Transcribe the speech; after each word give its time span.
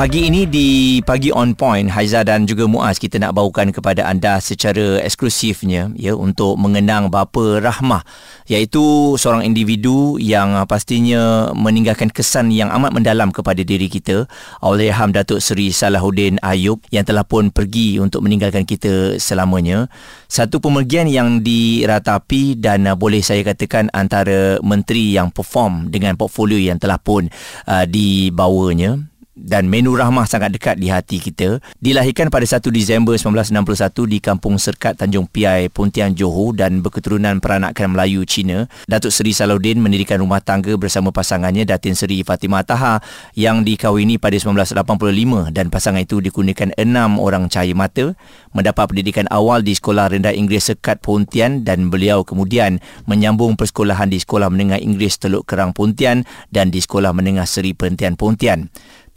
Pagi 0.00 0.32
ini 0.32 0.48
di 0.48 0.96
Pagi 1.04 1.28
On 1.28 1.52
Point, 1.52 1.92
Haiza 1.92 2.24
dan 2.24 2.48
juga 2.48 2.64
Muaz 2.64 2.96
kita 2.96 3.20
nak 3.20 3.36
bawakan 3.36 3.68
kepada 3.68 4.08
anda 4.08 4.40
secara 4.40 4.96
eksklusifnya 5.04 5.92
ya 5.92 6.16
untuk 6.16 6.56
mengenang 6.56 7.12
bapa 7.12 7.60
Rahmah 7.60 8.00
iaitu 8.48 8.80
seorang 9.20 9.44
individu 9.44 10.16
yang 10.16 10.56
pastinya 10.64 11.52
meninggalkan 11.52 12.08
kesan 12.08 12.48
yang 12.48 12.72
amat 12.80 12.96
mendalam 12.96 13.28
kepada 13.28 13.60
diri 13.60 13.92
kita 13.92 14.24
Allahyarham 14.64 15.12
Datuk 15.12 15.44
Seri 15.44 15.68
Salahuddin 15.68 16.40
Ayub 16.40 16.80
yang 16.88 17.04
telah 17.04 17.28
pun 17.28 17.52
pergi 17.52 18.00
untuk 18.00 18.24
meninggalkan 18.24 18.64
kita 18.64 19.20
selamanya. 19.20 19.92
Satu 20.32 20.64
pemergian 20.64 21.12
yang 21.12 21.44
diratapi 21.44 22.56
dan 22.56 22.88
uh, 22.88 22.96
boleh 22.96 23.20
saya 23.20 23.44
katakan 23.44 23.92
antara 23.92 24.64
menteri 24.64 25.12
yang 25.12 25.28
perform 25.28 25.92
dengan 25.92 26.16
portfolio 26.16 26.56
yang 26.56 26.80
telah 26.80 26.96
pun 26.96 27.28
uh, 27.68 27.84
dibawanya 27.84 29.09
dan 29.40 29.72
menu 29.72 29.96
rahmah 29.96 30.28
sangat 30.28 30.52
dekat 30.52 30.76
di 30.76 30.92
hati 30.92 31.16
kita. 31.16 31.64
Dilahirkan 31.80 32.28
pada 32.28 32.44
1 32.44 32.68
Disember 32.68 33.16
1961 33.16 34.12
di 34.12 34.18
Kampung 34.20 34.60
Serkat 34.60 35.00
Tanjung 35.00 35.24
Piai, 35.24 35.72
Pontian 35.72 36.12
Johor 36.12 36.52
dan 36.52 36.84
berketurunan 36.84 37.40
peranakan 37.40 37.96
Melayu 37.96 38.28
Cina. 38.28 38.68
Datuk 38.84 39.10
Seri 39.10 39.32
Salahuddin 39.32 39.80
mendirikan 39.80 40.20
rumah 40.20 40.44
tangga 40.44 40.76
bersama 40.76 41.08
pasangannya 41.08 41.64
Datin 41.64 41.96
Seri 41.96 42.20
Fatimah 42.20 42.62
Taha 42.62 43.00
yang 43.32 43.64
dikahwini 43.64 44.20
pada 44.20 44.36
1985 44.36 45.50
dan 45.50 45.72
pasangan 45.72 46.04
itu 46.04 46.20
dikurniakan 46.20 46.76
enam 46.76 47.16
orang 47.16 47.48
cahaya 47.48 47.72
mata. 47.72 48.12
Mendapat 48.52 48.92
pendidikan 48.92 49.30
awal 49.30 49.62
di 49.62 49.72
Sekolah 49.72 50.10
Rendah 50.10 50.34
Inggeris 50.34 50.74
Serkat 50.74 50.98
Pontian 51.00 51.62
dan 51.62 51.88
beliau 51.88 52.26
kemudian 52.26 52.82
menyambung 53.06 53.54
persekolahan 53.54 54.10
di 54.10 54.18
Sekolah 54.18 54.50
Menengah 54.50 54.82
Inggeris 54.82 55.22
Teluk 55.22 55.46
Kerang 55.46 55.70
Pontian 55.70 56.26
dan 56.50 56.74
di 56.74 56.82
Sekolah 56.82 57.14
Menengah 57.14 57.46
Seri 57.46 57.72
Perhentian 57.72 58.18
Pontian. 58.18 58.68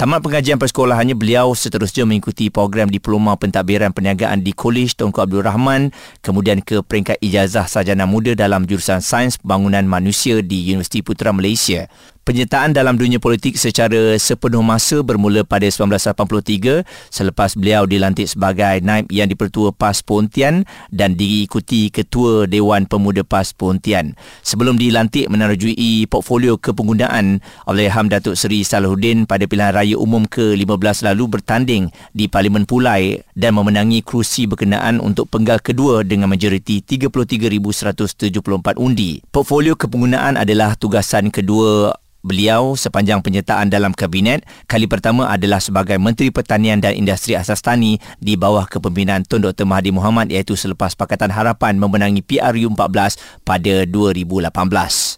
Tamat 0.04 0.20
pengajian 0.20 0.60
persekolahannya, 0.60 1.16
beliau 1.16 1.56
seterusnya 1.56 2.04
mengikuti 2.04 2.52
program 2.52 2.92
diploma 2.92 3.40
pentadbiran 3.40 3.96
perniagaan 3.96 4.44
di 4.44 4.52
Kolej 4.52 5.00
Tunku 5.00 5.16
Abdul 5.24 5.48
Rahman, 5.48 5.96
kemudian 6.20 6.60
ke 6.60 6.84
peringkat 6.84 7.24
ijazah 7.24 7.72
sarjana 7.72 8.04
muda 8.04 8.36
dalam 8.36 8.68
jurusan 8.68 9.00
Sains 9.00 9.40
Bangunan 9.40 9.88
Manusia 9.88 10.44
di 10.44 10.60
Universiti 10.76 11.00
Putra 11.00 11.32
Malaysia. 11.32 11.88
Penyertaan 12.24 12.72
dalam 12.72 12.96
dunia 12.96 13.20
politik 13.20 13.60
secara 13.60 14.16
sepenuh 14.16 14.64
masa 14.64 15.04
bermula 15.04 15.44
pada 15.44 15.68
1983 15.68 16.88
selepas 17.12 17.52
beliau 17.60 17.84
dilantik 17.84 18.32
sebagai 18.32 18.80
naib 18.80 19.12
yang 19.12 19.28
dipertua 19.28 19.76
PAS 19.76 20.08
Pontian 20.08 20.64
dan 20.88 21.20
diikuti 21.20 21.92
Ketua 21.92 22.48
Dewan 22.48 22.88
Pemuda 22.88 23.28
PAS 23.28 23.52
Pontian. 23.52 24.16
Sebelum 24.40 24.80
dilantik 24.80 25.28
menerjui 25.28 26.08
portfolio 26.08 26.56
kepenggunaan 26.56 27.44
oleh 27.68 27.92
Ham 27.92 28.08
Datuk 28.08 28.40
Seri 28.40 28.64
Salahuddin 28.64 29.28
pada 29.28 29.44
pilihan 29.44 29.76
raya 29.76 30.00
umum 30.00 30.24
ke-15 30.24 31.04
lalu 31.04 31.28
bertanding 31.28 31.92
di 32.16 32.32
Parlimen 32.32 32.64
Pulai 32.64 33.20
dan 33.36 33.52
memenangi 33.52 34.00
kerusi 34.00 34.48
berkenaan 34.48 35.04
untuk 35.04 35.28
penggal 35.28 35.60
kedua 35.60 36.08
dengan 36.08 36.32
majoriti 36.32 36.80
33,174 36.88 38.80
undi. 38.80 39.20
Portfolio 39.28 39.76
kepenggunaan 39.76 40.40
adalah 40.40 40.80
tugasan 40.80 41.28
kedua 41.28 42.00
Beliau 42.24 42.80
sepanjang 42.80 43.20
penyertaan 43.20 43.68
dalam 43.68 43.92
kabinet 43.92 44.48
kali 44.72 44.88
pertama 44.88 45.28
adalah 45.28 45.60
sebagai 45.60 46.00
Menteri 46.00 46.32
Pertanian 46.32 46.80
dan 46.80 46.96
Industri 46.96 47.36
Asas 47.36 47.60
Tani 47.60 48.00
di 48.24 48.40
bawah 48.40 48.64
kepimpinan 48.64 49.28
Tun 49.28 49.44
Dr. 49.44 49.68
Mahathir 49.68 49.92
Mohamad 49.92 50.32
iaitu 50.32 50.56
selepas 50.56 50.96
Pakatan 50.96 51.36
Harapan 51.36 51.76
memenangi 51.76 52.24
PRU14 52.24 53.20
pada 53.44 53.84
2018. 53.84 54.56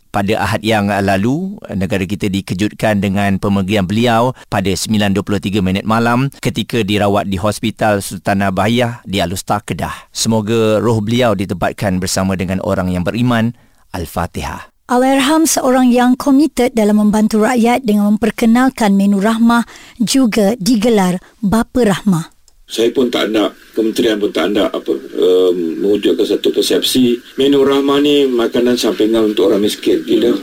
Pada 0.09 0.33
ahad 0.41 0.65
yang 0.65 0.89
lalu, 0.89 1.61
negara 1.77 2.09
kita 2.09 2.25
dikejutkan 2.25 2.97
dengan 3.05 3.37
pemergian 3.37 3.85
beliau 3.85 4.33
pada 4.49 4.73
9.23 4.73 5.61
minit 5.61 5.85
malam 5.85 6.33
ketika 6.41 6.81
dirawat 6.81 7.29
di 7.29 7.37
Hospital 7.37 8.01
Sultanah 8.01 8.49
Bahiyah 8.49 9.05
di 9.05 9.21
Alustar, 9.21 9.61
Kedah. 9.61 10.09
Semoga 10.09 10.81
roh 10.81 11.05
beliau 11.05 11.37
ditempatkan 11.37 12.01
bersama 12.01 12.33
dengan 12.33 12.65
orang 12.65 12.89
yang 12.89 13.05
beriman. 13.05 13.53
Al-Fatihah. 13.93 14.74
Allahyarham 14.85 15.49
seorang 15.49 15.89
yang 15.89 16.13
komited 16.13 16.77
dalam 16.77 17.01
membantu 17.01 17.41
rakyat 17.41 17.81
dengan 17.81 18.13
memperkenalkan 18.13 18.93
menu 18.93 19.17
rahmah 19.17 19.65
juga 19.97 20.53
digelar 20.61 21.17
Bapa 21.41 21.89
Rahmah. 21.89 22.29
Saya 22.69 22.93
pun 22.93 23.09
tak 23.09 23.33
nak, 23.33 23.57
kementerian 23.73 24.21
pun 24.21 24.29
tak 24.29 24.53
nak 24.53 24.69
apa, 24.69 24.93
um, 24.93 25.81
mewujudkan 25.81 26.29
satu 26.29 26.53
persepsi 26.53 27.17
menu 27.33 27.65
rahmah 27.65 27.97
ni 27.97 28.29
makanan 28.29 28.77
sampingan 28.77 29.33
untuk 29.33 29.49
orang 29.49 29.65
miskin. 29.65 30.05
Bila 30.05 30.37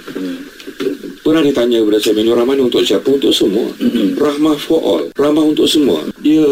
pernah 1.22 1.42
ditanya 1.42 1.80
kepada 1.82 1.98
saya 2.02 2.14
menu 2.18 2.32
rahmah 2.34 2.54
ni 2.58 2.62
untuk 2.66 2.82
siapa? 2.82 3.08
Untuk 3.08 3.32
semua. 3.32 3.68
Rahmah 4.18 4.56
for 4.58 4.80
all. 4.82 5.04
Rahmah 5.14 5.44
untuk 5.54 5.66
semua. 5.70 6.04
Dia 6.20 6.44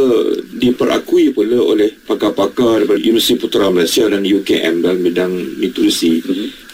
diperakui 0.56 1.34
pula 1.34 1.60
oleh 1.60 1.92
pakar-pakar 2.08 2.82
daripada 2.82 3.00
Universiti 3.00 3.36
Putra 3.36 3.68
Malaysia 3.68 4.08
dan 4.08 4.24
UKM 4.24 4.74
dalam 4.82 5.00
bidang 5.04 5.32
nutrisi 5.60 6.24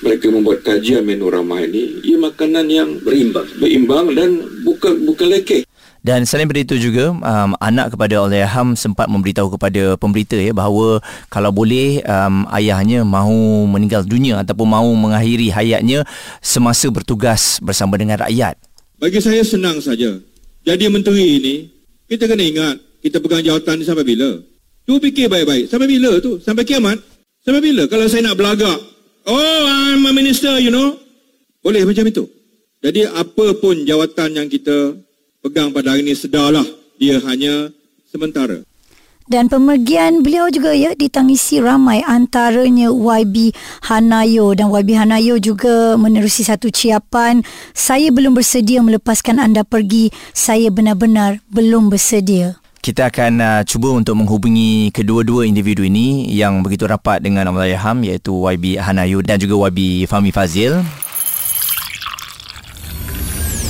mereka 0.07 0.31
membuat 0.31 0.63
kajian 0.63 1.03
menu 1.03 1.27
ramah 1.27 1.67
ini 1.67 1.99
ia 2.07 2.15
makanan 2.15 2.67
yang 2.71 2.91
berimbang 3.03 3.51
berimbang 3.59 4.15
dan 4.15 4.39
bukan 4.63 5.03
bukan 5.03 5.27
lekeh 5.35 5.66
dan 6.07 6.23
selain 6.23 6.47
daripada 6.47 6.63
itu 6.63 6.77
juga 6.79 7.11
um, 7.11 7.51
anak 7.59 7.99
kepada 7.99 8.23
Allahyarham 8.23 8.79
sempat 8.79 9.11
memberitahu 9.11 9.59
kepada 9.59 9.99
pemberita 9.99 10.39
ya 10.39 10.55
bahawa 10.55 11.03
kalau 11.27 11.51
boleh 11.51 11.99
um, 12.07 12.47
ayahnya 12.55 13.03
mahu 13.03 13.67
meninggal 13.67 14.07
dunia 14.07 14.39
ataupun 14.47 14.71
mahu 14.71 14.95
mengakhiri 14.95 15.51
hayatnya 15.51 16.07
semasa 16.39 16.87
bertugas 16.95 17.59
bersama 17.59 17.99
dengan 17.99 18.23
rakyat. 18.23 18.55
Bagi 19.03 19.19
saya 19.19 19.43
senang 19.43 19.83
saja. 19.83 20.15
Jadi 20.63 20.87
menteri 20.87 21.43
ini 21.43 21.55
kita 22.07 22.31
kena 22.31 22.47
ingat 22.47 22.75
kita 23.03 23.19
pegang 23.19 23.43
jawatan 23.43 23.83
ini 23.83 23.85
sampai 23.85 24.07
bila? 24.07 24.39
Tu 24.87 24.95
fikir 25.03 25.27
baik-baik. 25.27 25.67
Sampai 25.67 25.91
bila 25.91 26.23
tu? 26.23 26.39
Sampai 26.39 26.63
kiamat? 26.63 27.03
Sampai 27.43 27.59
bila? 27.59 27.91
Kalau 27.91 28.07
saya 28.07 28.31
nak 28.31 28.39
belagak 28.39 28.79
Oh, 29.27 29.67
I'm 29.67 30.07
a 30.07 30.15
minister, 30.15 30.55
you 30.63 30.71
know. 30.71 30.95
Boleh 31.59 31.83
macam 31.83 32.07
itu. 32.07 32.31
Jadi 32.79 33.11
apa 33.11 33.59
pun 33.59 33.83
jawatan 33.83 34.39
yang 34.39 34.47
kita 34.47 34.95
pegang 35.47 35.71
pada 35.71 35.95
hari 35.95 36.03
ini 36.03 36.19
sedarlah. 36.19 36.67
Dia 36.99 37.23
hanya 37.23 37.71
sementara. 38.11 38.67
Dan 39.27 39.51
pemergian 39.51 40.23
beliau 40.23 40.47
juga 40.55 40.71
ya 40.71 40.95
ditangisi 40.95 41.59
ramai 41.59 41.99
antaranya 42.07 42.95
YB 42.95 43.51
Hanayo. 43.91 44.55
Dan 44.55 44.71
YB 44.71 44.95
Hanayo 44.95 45.43
juga 45.43 45.99
menerusi 45.99 46.47
satu 46.47 46.71
ciapan. 46.71 47.43
Saya 47.75 48.15
belum 48.15 48.39
bersedia 48.39 48.79
melepaskan 48.87 49.43
anda 49.43 49.67
pergi. 49.67 50.15
Saya 50.31 50.71
benar-benar 50.71 51.43
belum 51.51 51.91
bersedia. 51.91 52.55
Kita 52.79 53.11
akan 53.11 53.33
uh, 53.43 53.63
cuba 53.67 53.99
untuk 53.99 54.15
menghubungi 54.15 54.95
kedua-dua 54.95 55.43
individu 55.43 55.83
ini 55.83 56.31
yang 56.31 56.63
begitu 56.63 56.87
rapat 56.87 57.19
dengan 57.19 57.51
Allahyarham 57.51 58.07
iaitu 58.07 58.31
YB 58.31 58.79
Hanayu 58.79 59.27
dan 59.27 59.43
juga 59.43 59.67
YB 59.67 60.07
Fahmi 60.07 60.31
Fazil. 60.31 60.87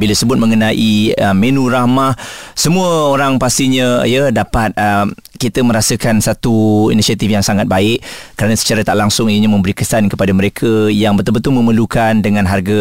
Bila 0.00 0.16
sebut 0.16 0.40
mengenai 0.40 1.12
uh, 1.20 1.36
menu 1.36 1.68
rahmah, 1.68 2.16
semua 2.56 3.12
orang 3.12 3.36
pastinya 3.36 4.00
ya 4.08 4.32
dapat 4.32 4.72
uh, 4.80 5.04
kita 5.36 5.60
merasakan 5.64 6.20
satu 6.20 6.88
inisiatif 6.88 7.28
yang 7.28 7.44
sangat 7.44 7.68
baik. 7.68 8.00
Kerana 8.36 8.56
secara 8.56 8.80
tak 8.80 8.96
langsung 8.96 9.28
ianya 9.28 9.48
memberi 9.48 9.76
kesan 9.76 10.08
kepada 10.08 10.32
mereka 10.32 10.88
yang 10.88 11.16
betul-betul 11.16 11.52
memerlukan 11.52 12.24
dengan 12.24 12.48
harga 12.48 12.80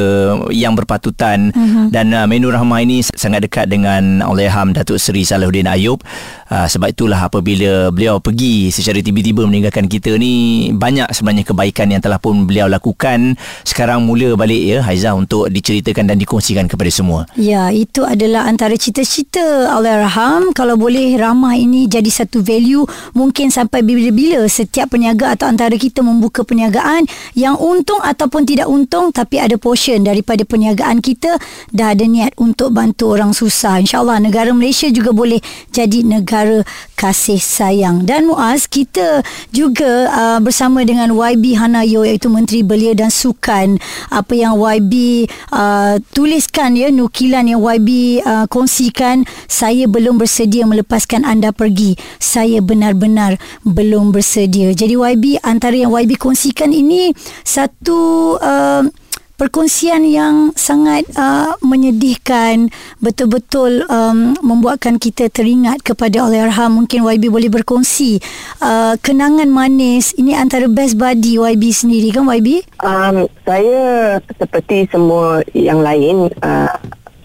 yang 0.56 0.80
berpatutan. 0.80 1.52
Uh-huh. 1.52 1.92
dan 1.92 2.14
uh, 2.14 2.24
menu 2.30 2.54
rahmah 2.54 2.86
ini 2.86 3.04
sangat 3.04 3.44
dekat 3.44 3.68
dengan 3.68 4.24
Allahyarham 4.24 4.72
Datuk 4.72 4.96
Seri 4.96 5.28
Salahuddin 5.28 5.68
Ayub. 5.68 6.00
Uh, 6.48 6.66
sebab 6.66 6.96
itulah 6.96 7.28
apabila 7.28 7.92
beliau 7.92 8.22
pergi 8.24 8.72
secara 8.72 9.02
tiba-tiba 9.04 9.44
meninggalkan 9.44 9.90
kita 9.90 10.16
ni 10.16 10.70
banyak 10.72 11.10
sebenarnya 11.12 11.44
kebaikan 11.44 11.92
yang 11.92 12.00
telah 12.00 12.22
pun 12.22 12.46
beliau 12.46 12.70
lakukan. 12.70 13.36
Sekarang 13.68 14.06
mula 14.06 14.38
balik 14.38 14.62
ya 14.62 14.80
Haiza 14.86 15.12
untuk 15.18 15.50
diceritakan 15.50 16.14
dan 16.14 16.18
dikongsikan 16.22 16.70
kepada 16.70 16.92
semua 16.94 17.09
ya 17.36 17.74
itu 17.74 18.06
adalah 18.06 18.46
antara 18.46 18.78
cita-cita 18.78 19.74
Allahyarham 19.74 20.54
kalau 20.54 20.78
boleh 20.78 21.18
ramah 21.18 21.58
ini 21.58 21.90
jadi 21.90 22.08
satu 22.08 22.46
value 22.46 22.86
mungkin 23.18 23.50
sampai 23.50 23.82
bila-bila 23.82 24.46
setiap 24.46 24.94
peniaga 24.94 25.34
atau 25.34 25.50
antara 25.50 25.74
kita 25.76 26.06
membuka 26.06 26.46
perniagaan 26.46 27.10
yang 27.34 27.58
untung 27.58 28.00
ataupun 28.04 28.46
tidak 28.46 28.70
untung 28.70 29.10
tapi 29.10 29.42
ada 29.42 29.58
portion 29.58 30.06
daripada 30.06 30.46
perniagaan 30.46 31.00
kita 31.00 31.40
dah 31.74 31.94
ada 31.94 32.06
niat 32.06 32.36
untuk 32.38 32.74
bantu 32.76 33.16
orang 33.16 33.32
susah. 33.34 33.82
Insyaallah 33.82 34.20
negara 34.22 34.52
Malaysia 34.54 34.90
juga 34.92 35.16
boleh 35.16 35.40
jadi 35.72 36.04
negara 36.04 36.62
kasih 37.00 37.40
sayang. 37.40 38.04
Dan 38.04 38.28
Muaz 38.28 38.68
kita 38.68 39.24
juga 39.56 40.12
uh, 40.12 40.40
bersama 40.44 40.84
dengan 40.84 41.16
YB 41.16 41.56
Hanayo 41.56 42.04
iaitu 42.04 42.28
Menteri 42.28 42.62
Belia 42.62 42.92
dan 42.92 43.10
Sukan 43.10 43.80
apa 44.12 44.34
yang 44.36 44.60
YB 44.60 45.26
uh, 45.54 45.98
tuliskan 46.12 46.76
ya 46.76 46.89
nukilan 46.92 47.46
yang 47.46 47.62
YB 47.62 48.22
uh, 48.22 48.46
kongsikan 48.52 49.26
saya 49.46 49.86
belum 49.90 50.18
bersedia 50.22 50.68
melepaskan 50.68 51.26
anda 51.26 51.50
pergi. 51.54 51.98
Saya 52.18 52.60
benar-benar 52.60 53.40
belum 53.66 54.14
bersedia. 54.14 54.74
Jadi 54.74 54.94
YB 54.98 55.42
antara 55.42 55.74
yang 55.74 55.94
YB 55.94 56.20
kongsikan 56.20 56.74
ini 56.74 57.14
satu 57.46 58.36
uh, 58.38 58.84
perkongsian 59.40 60.04
yang 60.04 60.52
sangat 60.60 61.08
uh, 61.16 61.56
menyedihkan 61.64 62.68
betul-betul 63.00 63.88
um, 63.88 64.36
membuatkan 64.44 65.00
kita 65.00 65.32
teringat 65.32 65.80
kepada 65.80 66.28
Allahyarham 66.28 66.84
mungkin 66.84 67.08
YB 67.08 67.32
boleh 67.32 67.48
berkongsi 67.48 68.20
uh, 68.60 69.00
kenangan 69.00 69.48
manis 69.48 70.12
ini 70.20 70.36
antara 70.36 70.68
best 70.68 71.00
buddy 71.00 71.40
YB 71.40 71.72
sendiri 71.72 72.12
kan 72.12 72.28
YB 72.28 72.68
um, 72.84 73.32
saya 73.48 74.20
seperti 74.36 74.92
semua 74.92 75.40
yang 75.56 75.80
lain 75.80 76.28
uh, 76.44 76.76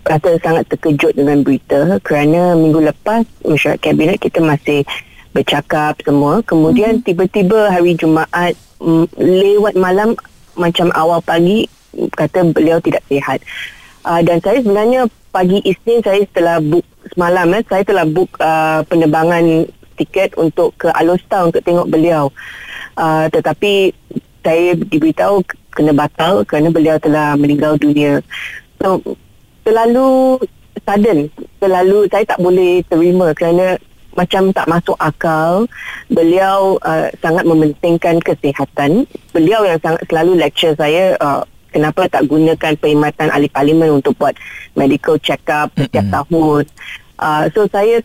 rasa 0.07 0.39
sangat 0.39 0.71
terkejut 0.71 1.19
dengan 1.19 1.43
berita 1.43 1.99
kerana 2.07 2.55
minggu 2.55 2.79
lepas 2.95 3.27
mesyuarat 3.43 3.81
kabinet 3.83 4.21
kita 4.21 4.39
masih 4.39 4.85
bercakap 5.35 5.99
semua. 6.07 6.41
Kemudian 6.47 7.01
mm-hmm. 7.01 7.09
tiba-tiba 7.09 7.73
hari 7.73 7.99
Jumaat 7.99 8.55
mm, 8.79 9.11
lewat 9.19 9.75
malam 9.75 10.15
macam 10.55 10.95
awal 10.95 11.19
pagi 11.19 11.67
kata 12.15 12.51
beliau 12.51 12.79
tidak 12.83 13.03
sihat. 13.11 13.41
Uh, 14.05 14.21
dan 14.21 14.37
saya 14.45 14.61
sebenarnya 14.61 15.09
pagi 15.33 15.65
Isnin 15.65 16.05
saya 16.05 16.23
telah 16.31 16.61
book 16.61 16.85
semalam 17.17 17.49
eh, 17.57 17.65
saya 17.67 17.83
telah 17.83 18.05
book 18.05 18.31
uh, 18.39 18.85
penerbangan 18.87 19.67
tiket 19.97 20.37
untuk 20.37 20.77
ke 20.77 20.93
Alostar 20.93 21.49
untuk 21.49 21.65
tengok 21.65 21.89
beliau. 21.89 22.29
Uh, 22.95 23.27
tetapi 23.33 23.91
saya 24.45 24.77
diberitahu 24.77 25.43
kena 25.75 25.91
batal 25.97 26.47
kerana 26.47 26.71
beliau 26.71 27.01
telah 27.01 27.35
meninggal 27.35 27.81
dunia. 27.81 28.23
So 28.79 29.01
terlalu 29.65 30.39
sudden, 30.85 31.33
terlalu 31.59 32.07
saya 32.13 32.25
tak 32.29 32.39
boleh 32.39 32.85
terima 32.87 33.33
kerana 33.33 33.81
macam 34.15 34.55
tak 34.55 34.71
masuk 34.71 34.95
akal. 35.03 35.67
Beliau 36.07 36.79
uh, 36.87 37.11
sangat 37.19 37.43
mementingkan 37.43 38.23
kesihatan. 38.23 39.09
Beliau 39.35 39.67
yang 39.67 39.81
sangat 39.83 40.07
selalu 40.07 40.39
lecture 40.39 40.75
saya 40.79 41.19
uh, 41.19 41.43
kenapa 41.75 42.07
tak 42.07 42.31
gunakan 42.31 42.79
perkhidmatan 42.79 43.35
ahli 43.35 43.51
parlimen 43.51 43.99
untuk 43.99 44.15
buat 44.15 44.39
medical 44.79 45.19
check 45.19 45.43
up 45.51 45.75
setiap 45.75 46.07
mm-hmm. 46.07 46.31
tahun. 46.31 46.63
Uh, 47.19 47.45
so 47.51 47.67
saya 47.67 47.99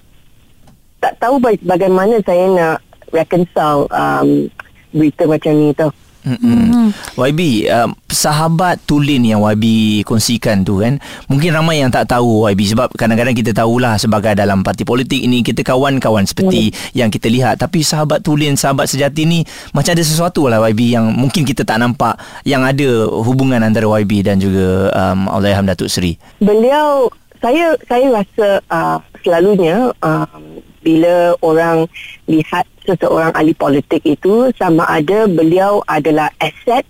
tak 0.98 1.22
tahu 1.22 1.38
bagaimana 1.62 2.18
saya 2.26 2.50
nak 2.50 2.78
reconcile 3.14 3.86
um, 3.94 4.50
berita 4.90 5.30
macam 5.30 5.54
ni 5.54 5.70
tau. 5.78 5.94
Mm-hmm. 6.20 7.16
YB 7.16 7.72
uh, 7.72 7.88
sahabat 8.12 8.84
Tulin 8.84 9.24
yang 9.24 9.40
YB 9.40 9.66
kongsikan 10.04 10.68
tu 10.68 10.84
kan 10.84 11.00
mungkin 11.32 11.56
ramai 11.56 11.80
yang 11.80 11.88
tak 11.88 12.12
tahu 12.12 12.44
YB 12.52 12.76
sebab 12.76 12.92
kadang-kadang 13.00 13.32
kita 13.32 13.56
tahulah 13.56 13.96
sebagai 13.96 14.36
dalam 14.36 14.60
parti 14.60 14.84
politik 14.84 15.16
ini 15.16 15.40
kita 15.40 15.64
kawan-kawan 15.64 16.28
seperti 16.28 16.76
mm. 16.76 16.92
yang 16.92 17.08
kita 17.08 17.32
lihat 17.32 17.64
tapi 17.64 17.88
sahabat 17.88 18.20
Tulin 18.20 18.60
sahabat 18.60 18.92
sejati 18.92 19.24
ni 19.24 19.40
macam 19.72 19.96
ada 19.96 20.04
sesuatu 20.04 20.52
lah 20.52 20.60
YB 20.68 20.92
yang 20.92 21.08
mungkin 21.16 21.48
kita 21.48 21.64
tak 21.64 21.80
nampak 21.80 22.20
yang 22.44 22.68
ada 22.68 23.08
hubungan 23.24 23.64
antara 23.64 23.88
YB 23.88 24.20
dan 24.28 24.44
juga 24.44 24.92
um, 24.92 25.32
Allahyarham 25.32 25.72
Datuk 25.72 25.88
Seri 25.88 26.20
beliau 26.44 27.08
saya 27.40 27.80
saya 27.88 28.12
rasa 28.12 28.60
uh, 28.68 29.00
selalunya 29.24 29.96
um, 30.04 30.60
bila 30.82 31.36
orang 31.44 31.86
lihat 32.26 32.66
seseorang 32.88 33.34
ahli 33.38 33.54
politik 33.54 34.02
itu 34.06 34.50
sama 34.58 34.86
ada 34.90 35.30
beliau 35.30 35.84
adalah 35.86 36.34
aset 36.42 36.86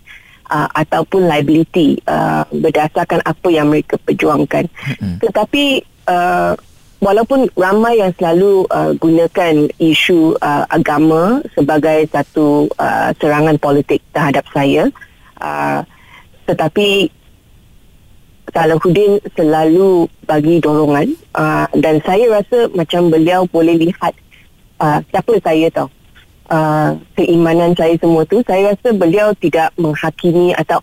uh, 0.49 0.67
ataupun 0.73 1.27
liability 1.27 1.99
uh, 2.07 2.43
berdasarkan 2.49 3.21
apa 3.23 3.47
yang 3.51 3.69
mereka 3.69 3.99
perjuangkan. 4.01 4.67
Mm-hmm. 4.67 5.15
Tetapi 5.23 5.65
uh, 6.07 6.53
walaupun 6.99 7.47
ramai 7.55 7.99
yang 7.99 8.11
selalu 8.15 8.67
uh, 8.71 8.91
gunakan 8.99 9.67
isu 9.79 10.35
uh, 10.39 10.65
agama 10.67 11.43
sebagai 11.55 12.07
satu 12.11 12.67
uh, 12.79 13.11
serangan 13.19 13.55
politik 13.59 14.03
terhadap 14.11 14.43
saya, 14.51 14.87
uh, 15.39 15.83
tetapi 16.47 17.13
Salahuddin 18.53 19.21
selalu 19.37 20.09
bagi 20.25 20.61
dorongan 20.61 21.13
uh, 21.37 21.67
dan 21.77 22.01
saya 22.05 22.41
rasa 22.41 22.69
macam 22.73 23.09
beliau 23.13 23.45
boleh 23.49 23.77
lihat 23.77 24.13
uh, 24.81 24.99
siapa 25.09 25.33
saya 25.41 25.67
tahu 25.69 25.89
uh, 26.49 26.97
keimanan 27.15 27.77
saya 27.77 27.95
semua 27.97 28.25
tu 28.25 28.41
saya 28.45 28.73
rasa 28.73 28.89
beliau 28.93 29.31
tidak 29.37 29.69
menghakimi 29.77 30.53
atau 30.57 30.81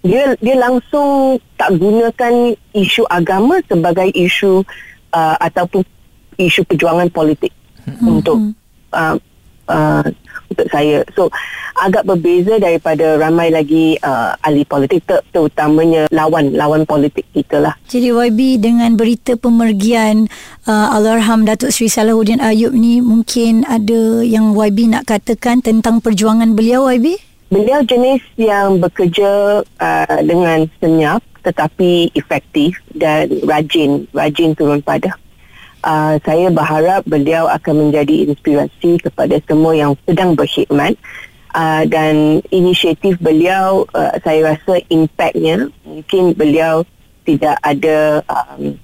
dia 0.00 0.32
dia 0.40 0.56
langsung 0.56 1.36
tak 1.60 1.76
gunakan 1.76 2.56
isu 2.72 3.04
agama 3.12 3.60
sebagai 3.68 4.08
isu 4.16 4.64
uh, 5.12 5.36
ataupun 5.38 5.84
isu 6.40 6.64
perjuangan 6.64 7.12
politik 7.12 7.52
hmm. 7.84 8.00
untuk 8.08 8.38
uh, 8.96 9.16
uh, 9.68 10.06
untuk 10.50 10.66
saya. 10.68 11.04
So 11.14 11.28
agak 11.78 12.06
berbeza 12.06 12.58
daripada 12.62 13.18
ramai 13.18 13.50
lagi 13.50 13.98
uh, 14.00 14.34
ahli 14.42 14.62
politik 14.64 15.02
ter- 15.06 15.24
terutamanya 15.34 16.06
lawan 16.14 16.54
lawan 16.54 16.86
politik 16.86 17.26
kita 17.34 17.58
lah. 17.58 17.74
Jadi 17.90 18.14
YB 18.14 18.62
dengan 18.62 18.94
berita 18.94 19.34
pemergian 19.34 20.30
uh, 20.70 20.94
Allahyarham 20.94 21.42
Datuk 21.44 21.74
Seri 21.74 21.90
Salahuddin 21.90 22.38
Ayub 22.38 22.72
ni 22.74 23.02
mungkin 23.02 23.66
ada 23.66 24.22
yang 24.22 24.54
YB 24.54 24.94
nak 24.94 25.10
katakan 25.10 25.60
tentang 25.60 25.98
perjuangan 25.98 26.54
beliau 26.54 26.86
YB? 26.86 27.18
Beliau 27.52 27.84
jenis 27.86 28.22
yang 28.40 28.82
bekerja 28.82 29.62
uh, 29.62 30.18
dengan 30.24 30.66
senyap 30.80 31.22
tetapi 31.44 32.08
efektif 32.16 32.80
dan 32.96 33.28
rajin, 33.44 34.08
rajin 34.16 34.56
turun 34.56 34.80
pada 34.80 35.12
uh, 35.84 36.16
saya 36.24 36.48
berharap 36.48 37.04
beliau 37.04 37.46
akan 37.46 37.88
menjadi 37.88 38.32
inspirasi 38.32 38.98
kepada 39.04 39.38
semua 39.44 39.76
yang 39.76 39.92
sedang 40.08 40.32
berkhidmat. 40.32 40.96
Uh, 41.54 41.86
dan 41.86 42.42
inisiatif 42.50 43.14
beliau 43.22 43.86
uh, 43.94 44.18
saya 44.26 44.58
rasa 44.58 44.82
impactnya 44.90 45.70
mungkin 45.86 46.34
beliau 46.34 46.82
tidak 47.22 47.62
ada 47.62 48.26
um, 48.26 48.74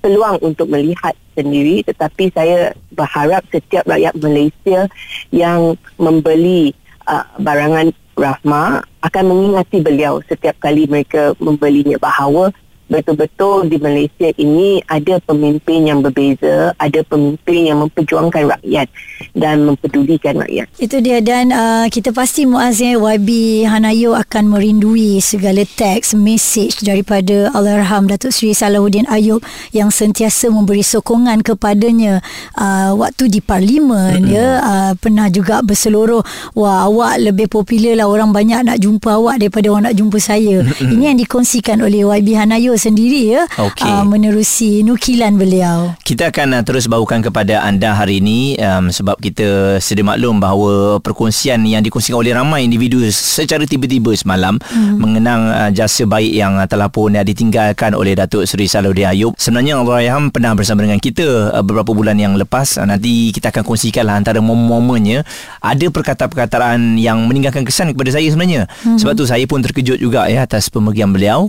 peluang 0.00 0.40
untuk 0.40 0.72
melihat 0.72 1.12
sendiri. 1.36 1.84
Tetapi 1.84 2.32
saya 2.32 2.72
berharap 2.96 3.44
setiap 3.52 3.84
rakyat 3.84 4.16
Malaysia 4.16 4.88
yang 5.36 5.76
membeli 6.00 6.72
uh, 7.04 7.28
barangan 7.36 7.92
Rahma 8.14 8.86
akan 9.02 9.24
mengingati 9.26 9.82
beliau 9.82 10.22
setiap 10.30 10.54
kali 10.62 10.86
mereka 10.86 11.34
membelinya 11.42 11.98
bahawa 11.98 12.54
betul-betul 12.94 13.66
di 13.66 13.76
Malaysia 13.82 14.30
ini 14.38 14.78
ada 14.86 15.18
pemimpin 15.26 15.90
yang 15.90 15.98
berbeza, 15.98 16.70
ada 16.78 17.00
pemimpin 17.02 17.74
yang 17.74 17.82
memperjuangkan 17.82 18.54
rakyat 18.54 18.86
dan 19.34 19.66
mempedulikan 19.66 20.38
rakyat. 20.38 20.70
Itu 20.78 21.02
dia 21.02 21.18
dan 21.18 21.50
uh, 21.50 21.90
kita 21.90 22.14
pasti 22.14 22.46
Muaz 22.46 22.78
ya, 22.78 22.94
YB 22.94 23.62
Hanayo 23.66 24.14
akan 24.14 24.54
merindui 24.54 25.18
segala 25.18 25.66
teks, 25.66 26.14
message 26.14 26.86
daripada 26.86 27.50
Allahyarham 27.50 28.06
Datuk 28.06 28.30
Seri 28.30 28.54
Salahuddin 28.54 29.10
Ayub 29.10 29.42
yang 29.74 29.90
sentiasa 29.90 30.52
memberi 30.54 30.86
sokongan 30.86 31.42
kepadanya 31.42 32.22
uh, 32.54 32.94
waktu 32.94 33.26
di 33.26 33.40
parlimen 33.42 34.22
mm-hmm. 34.22 34.34
ya 34.36 34.46
uh, 34.62 34.92
pernah 34.94 35.26
juga 35.32 35.64
berseluruh 35.64 36.22
wah 36.54 36.86
awak 36.86 37.18
lebih 37.18 37.50
popular 37.50 37.98
lah 37.98 38.06
orang 38.06 38.30
banyak 38.30 38.60
nak 38.62 38.78
jumpa 38.78 39.18
awak 39.18 39.42
daripada 39.42 39.66
orang 39.72 39.90
nak 39.90 39.96
jumpa 39.98 40.18
saya. 40.22 40.62
Mm-hmm. 40.62 40.92
Ini 40.94 41.04
yang 41.10 41.18
dikongsikan 41.18 41.78
oleh 41.82 42.06
YB 42.06 42.36
Hanayo 42.36 42.76
sendiri 42.84 43.32
ya 43.32 43.42
okay. 43.56 43.88
uh, 43.88 44.04
menerusi 44.04 44.84
nukilan 44.84 45.40
beliau. 45.40 45.96
Kita 46.04 46.28
akan 46.28 46.60
uh, 46.60 46.62
terus 46.62 46.84
bawakan 46.84 47.24
kepada 47.24 47.64
anda 47.64 47.96
hari 47.96 48.20
ini 48.20 48.60
um, 48.60 48.92
sebab 48.92 49.16
kita 49.16 49.80
sedia 49.80 50.04
maklum 50.04 50.36
bahawa 50.36 51.00
perkongsian 51.00 51.64
yang 51.64 51.80
dikongsikan 51.80 52.20
oleh 52.20 52.36
ramai 52.36 52.68
individu 52.68 53.00
secara 53.08 53.64
tiba-tiba 53.64 54.12
semalam 54.12 54.60
hmm. 54.60 54.96
mengenang 55.00 55.42
uh, 55.48 55.70
jasa 55.72 56.04
baik 56.04 56.32
yang 56.36 56.60
uh, 56.60 56.68
telah 56.68 56.92
pun 56.92 57.16
uh, 57.16 57.24
ditinggalkan 57.24 57.96
oleh 57.96 58.12
Datuk 58.12 58.44
Seri 58.44 58.68
Salahuddin 58.68 59.08
Ayub. 59.08 59.32
Sebenarnya 59.40 59.80
Allah 59.80 59.96
Ayam 60.04 60.28
pernah 60.28 60.52
bersama 60.52 60.84
dengan 60.84 61.00
kita 61.00 61.54
uh, 61.54 61.64
beberapa 61.64 61.96
bulan 61.96 62.20
yang 62.20 62.36
lepas. 62.36 62.76
Uh, 62.76 62.84
nanti 62.84 63.32
kita 63.32 63.48
akan 63.48 63.64
kongsikanlah 63.64 64.20
antara 64.20 64.44
momen-momennya 64.44 65.24
ada 65.64 65.86
perkataan-perkataan 65.88 67.00
yang 67.00 67.24
meninggalkan 67.24 67.64
kesan 67.64 67.96
kepada 67.96 68.12
saya 68.12 68.28
sebenarnya. 68.28 68.68
Hmm. 68.84 69.00
Sebab 69.00 69.12
tu 69.16 69.24
saya 69.24 69.44
pun 69.48 69.64
terkejut 69.64 69.96
juga 69.96 70.26
ya 70.28 70.44
atas 70.44 70.68
pemergian 70.68 71.14
beliau. 71.14 71.48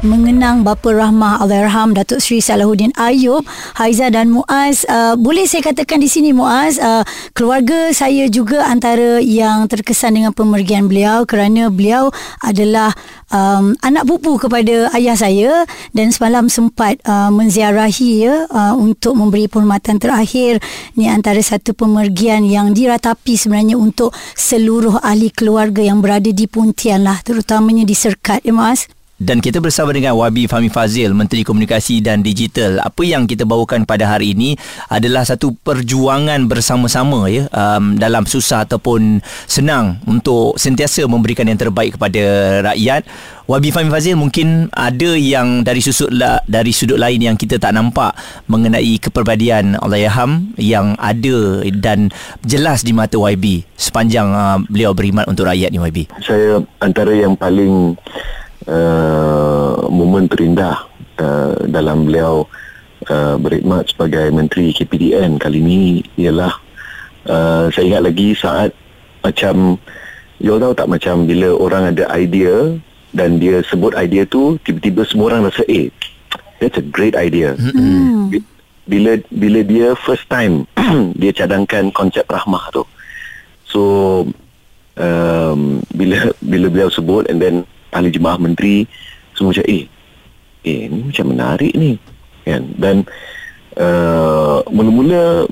Mengenang 0.00 0.64
bapa 0.64 0.96
rahmah 0.96 1.44
Allahyarham 1.44 1.92
Datuk 1.92 2.24
Seri 2.24 2.40
Salahuddin 2.40 2.92
Ayub, 2.96 3.44
Haiza 3.76 4.08
dan 4.08 4.32
Muaz. 4.32 4.88
Uh, 4.88 5.12
boleh 5.20 5.44
saya 5.44 5.60
katakan 5.60 6.00
di 6.00 6.08
sini 6.08 6.32
Muaz, 6.32 6.80
uh, 6.80 7.04
keluarga 7.36 7.92
saya 7.92 8.24
juga 8.32 8.64
antara 8.64 9.20
yang 9.20 9.68
terkesan 9.68 10.16
dengan 10.16 10.32
pemergian 10.32 10.88
beliau 10.88 11.28
kerana 11.28 11.68
beliau 11.68 12.08
adalah 12.40 12.96
um, 13.28 13.76
anak 13.84 14.08
pupu 14.08 14.40
kepada 14.40 14.88
ayah 14.96 15.16
saya 15.16 15.68
dan 15.92 16.08
semalam 16.12 16.48
sempat 16.48 16.96
uh, 17.04 17.28
menziarahi 17.28 18.24
ya 18.24 18.48
uh, 18.48 18.74
untuk 18.76 19.16
memberi 19.16 19.52
penghormatan 19.52 20.00
terakhir 20.00 20.64
ni 20.96 21.12
antara 21.12 21.40
satu 21.44 21.76
pemergian 21.76 22.48
yang 22.48 22.72
diratapi 22.72 23.36
sebenarnya 23.36 23.76
untuk 23.76 24.16
seluruh 24.32 25.00
ahli 25.04 25.28
keluarga 25.28 25.84
yang 25.84 26.00
berada 26.00 26.32
di 26.32 26.48
Puntian 26.48 27.04
lah 27.04 27.20
terutamanya 27.20 27.84
di 27.84 27.92
Serkat 27.92 28.42
ya 28.44 28.56
Mas 28.56 28.88
dan 29.20 29.44
kita 29.44 29.60
bersama 29.60 29.92
dengan 29.92 30.16
Wabi 30.16 30.48
Fahmi 30.48 30.72
Fazil, 30.72 31.12
Menteri 31.12 31.44
Komunikasi 31.44 32.00
dan 32.00 32.24
Digital. 32.24 32.80
Apa 32.80 33.04
yang 33.04 33.28
kita 33.28 33.44
bawakan 33.44 33.84
pada 33.84 34.08
hari 34.08 34.32
ini 34.32 34.56
adalah 34.88 35.28
satu 35.28 35.52
perjuangan 35.60 36.48
bersama-sama 36.48 37.28
ya 37.28 37.44
um, 37.52 38.00
dalam 38.00 38.24
susah 38.24 38.64
ataupun 38.64 39.20
senang 39.44 40.00
untuk 40.08 40.56
sentiasa 40.56 41.04
memberikan 41.04 41.44
yang 41.44 41.60
terbaik 41.60 42.00
kepada 42.00 42.24
rakyat. 42.72 43.04
Wabi 43.44 43.68
Fahmi 43.74 43.92
Fazil 43.92 44.16
mungkin 44.16 44.72
ada 44.72 45.10
yang 45.18 45.66
dari 45.66 45.84
sudut 45.84 46.14
dari 46.48 46.72
sudut 46.72 46.96
lain 46.96 47.20
yang 47.20 47.36
kita 47.36 47.60
tak 47.60 47.76
nampak 47.76 48.16
mengenai 48.48 48.96
kepribadian 49.02 49.76
Allahyarham 49.84 50.54
yang 50.56 50.96
ada 50.96 51.66
dan 51.76 52.14
jelas 52.46 52.86
di 52.86 52.94
mata 52.94 53.20
YB 53.20 53.68
sepanjang 53.74 54.32
uh, 54.32 54.62
beliau 54.70 54.96
beriman 54.96 55.28
untuk 55.28 55.50
rakyat 55.50 55.68
ni 55.74 55.82
YB. 55.82 56.08
Saya 56.22 56.62
antara 56.78 57.10
yang 57.10 57.34
paling 57.34 57.98
uh, 58.68 59.88
momen 59.88 60.28
terindah 60.28 60.84
uh, 61.20 61.56
dalam 61.70 62.08
beliau 62.08 62.44
uh, 63.08 63.36
berkhidmat 63.40 63.88
sebagai 63.88 64.28
Menteri 64.34 64.74
KPDN 64.76 65.40
kali 65.40 65.62
ini 65.62 65.80
ialah 66.20 66.52
uh, 67.30 67.64
saya 67.72 67.96
ingat 67.96 68.02
lagi 68.04 68.28
saat 68.36 68.74
macam 69.24 69.76
you 70.40 70.56
tahu 70.56 70.72
tak 70.72 70.88
macam 70.88 71.28
bila 71.28 71.52
orang 71.56 71.92
ada 71.92 72.08
idea 72.16 72.76
dan 73.12 73.36
dia 73.36 73.60
sebut 73.66 73.92
idea 73.96 74.24
tu 74.24 74.56
tiba-tiba 74.64 75.04
semua 75.04 75.34
orang 75.34 75.52
rasa 75.52 75.64
eh 75.68 75.92
that's 76.62 76.80
a 76.80 76.84
great 76.84 77.12
idea 77.18 77.56
mm. 77.58 78.32
bila 78.88 79.20
bila 79.28 79.60
dia 79.60 79.92
first 79.98 80.24
time 80.32 80.64
dia 81.20 81.32
cadangkan 81.36 81.92
konsep 81.92 82.24
rahmah 82.30 82.70
tu 82.72 82.82
so 83.68 83.82
um, 84.96 85.84
bila 85.92 86.32
bila 86.40 86.66
beliau 86.72 86.88
sebut 86.88 87.28
and 87.28 87.42
then 87.42 87.68
ahli 87.94 88.10
jemaah 88.10 88.38
menteri 88.38 88.86
semua 89.34 89.54
macam 89.54 89.66
eh 89.68 89.84
eh 90.66 90.80
ni 90.88 90.98
macam 91.08 91.26
menarik 91.30 91.72
ni. 91.74 91.96
Kan? 92.44 92.62
Dan 92.76 92.96
uh, 93.78 94.64
mula-mula 94.68 95.46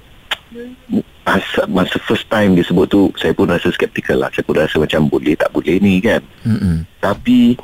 masa, 1.24 1.68
masa 1.68 1.96
first 2.04 2.24
time 2.32 2.56
dia 2.56 2.64
sebut 2.64 2.88
tu 2.88 3.12
saya 3.20 3.36
pun 3.36 3.48
rasa 3.48 3.68
skeptikal 3.72 4.20
lah. 4.20 4.32
Saya 4.32 4.44
pun 4.44 4.56
rasa 4.56 4.80
macam 4.80 5.08
boleh 5.08 5.36
tak 5.36 5.52
boleh 5.52 5.76
ni 5.80 6.00
kan? 6.00 6.24
Mm-hmm. 6.44 6.76
tapi 7.04 7.56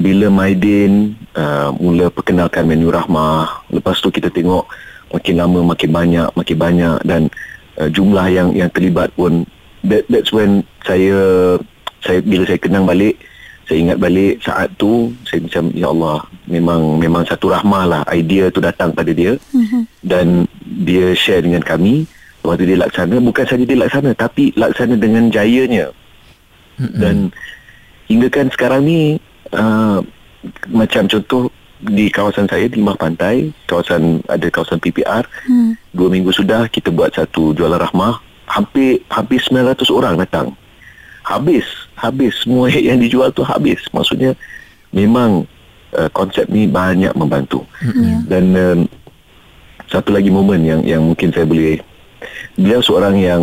bila 0.00 0.32
Maidin 0.32 1.12
uh, 1.36 1.76
mula 1.76 2.08
perkenalkan 2.08 2.64
menu 2.64 2.88
rahmah 2.88 3.68
lepas 3.68 4.00
tu 4.00 4.08
kita 4.08 4.32
tengok 4.32 4.64
makin 5.12 5.34
lama 5.36 5.60
makin 5.60 5.90
banyak 5.92 6.28
makin 6.32 6.56
banyak 6.56 6.96
dan 7.04 7.28
uh, 7.76 7.88
jumlah 7.92 8.26
yang 8.32 8.48
yang 8.56 8.72
terlibat 8.72 9.12
pun 9.12 9.44
that, 9.84 10.08
that's 10.08 10.32
when 10.32 10.64
saya 10.88 11.20
saya 12.00 12.24
bila 12.24 12.48
saya 12.48 12.56
kenang 12.56 12.88
balik 12.88 13.20
saya 13.70 13.86
ingat 13.86 14.02
balik 14.02 14.42
saat 14.42 14.66
tu 14.74 15.14
saya 15.22 15.46
macam 15.46 15.70
ya 15.78 15.94
Allah 15.94 16.26
memang 16.50 16.98
memang 16.98 17.22
satu 17.22 17.54
rahmah 17.54 17.86
lah 17.86 18.02
idea 18.10 18.50
tu 18.50 18.58
datang 18.58 18.90
pada 18.90 19.14
dia 19.14 19.38
mm-hmm. 19.38 19.82
dan 20.02 20.50
dia 20.82 21.14
share 21.14 21.46
dengan 21.46 21.62
kami 21.62 22.02
waktu 22.42 22.66
dia 22.66 22.82
laksana 22.82 23.22
bukan 23.22 23.46
saja 23.46 23.62
dia 23.62 23.78
laksana 23.78 24.10
tapi 24.18 24.50
laksana 24.58 24.98
dengan 24.98 25.30
jayanya 25.30 25.94
mm-hmm. 26.82 26.98
dan 26.98 27.30
hingga 28.10 28.26
kan 28.26 28.50
sekarang 28.50 28.90
ni 28.90 29.22
uh, 29.54 30.02
macam 30.74 31.06
contoh 31.06 31.46
di 31.78 32.10
kawasan 32.10 32.50
saya 32.50 32.66
di 32.66 32.82
Mah 32.82 32.98
Pantai 32.98 33.54
kawasan 33.70 34.18
ada 34.26 34.50
kawasan 34.50 34.82
PPR 34.82 35.22
mm. 35.46 35.94
dua 35.94 36.10
minggu 36.10 36.34
sudah 36.34 36.66
kita 36.66 36.90
buat 36.90 37.14
satu 37.14 37.54
jualan 37.54 37.78
rahmah 37.78 38.18
hampir 38.50 38.98
hampir 39.14 39.38
900 39.38 39.78
orang 39.94 40.18
datang 40.18 40.58
habis 41.22 41.62
habis. 42.00 42.32
Semua 42.42 42.72
yang 42.88 42.96
dijual 42.96 43.30
tu 43.30 43.44
habis. 43.44 43.84
Maksudnya 43.92 44.32
memang 44.90 45.44
uh, 45.94 46.08
konsep 46.16 46.48
ni 46.48 46.64
banyak 46.64 47.12
membantu. 47.14 47.62
Mm-hmm. 47.84 48.16
dan 48.26 48.44
um, 48.56 48.78
satu 49.90 50.14
lagi 50.14 50.30
momen 50.30 50.62
yang 50.62 50.80
yang 50.86 51.02
mungkin 51.02 51.34
saya 51.34 51.44
boleh 51.44 51.82
beliau 52.54 52.78
seorang 52.78 53.18
yang 53.18 53.42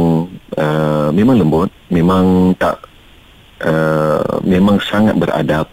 uh, 0.56 1.12
memang 1.12 1.44
lembut 1.44 1.68
memang 1.92 2.56
tak 2.56 2.80
uh, 3.68 4.40
memang 4.48 4.80
sangat 4.80 5.20
beradab 5.20 5.68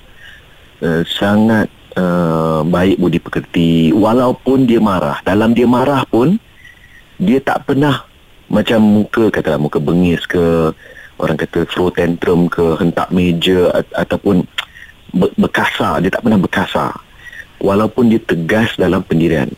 uh, 0.82 1.02
sangat 1.06 1.70
uh, 1.94 2.66
baik 2.66 2.98
budi 2.98 3.18
pekerti. 3.22 3.94
Walaupun 3.94 4.66
dia 4.66 4.82
marah. 4.82 5.22
Dalam 5.22 5.54
dia 5.54 5.66
marah 5.66 6.02
pun 6.08 6.38
dia 7.18 7.38
tak 7.38 7.70
pernah 7.70 8.02
macam 8.50 8.82
muka 8.82 9.30
katalah 9.32 9.58
muka 9.58 9.80
bengis 9.80 10.22
ke 10.28 10.74
orang 11.18 11.38
kata 11.38 11.66
throw 11.70 11.90
tantrum 11.94 12.50
ke 12.50 12.74
hentak 12.78 13.08
meja 13.14 13.70
ataupun 13.94 14.42
berkasar 15.38 16.02
dia 16.02 16.10
tak 16.10 16.26
pernah 16.26 16.40
berkasar 16.42 16.92
walaupun 17.62 18.10
dia 18.10 18.20
tegas 18.20 18.74
dalam 18.74 19.00
pendirian. 19.06 19.50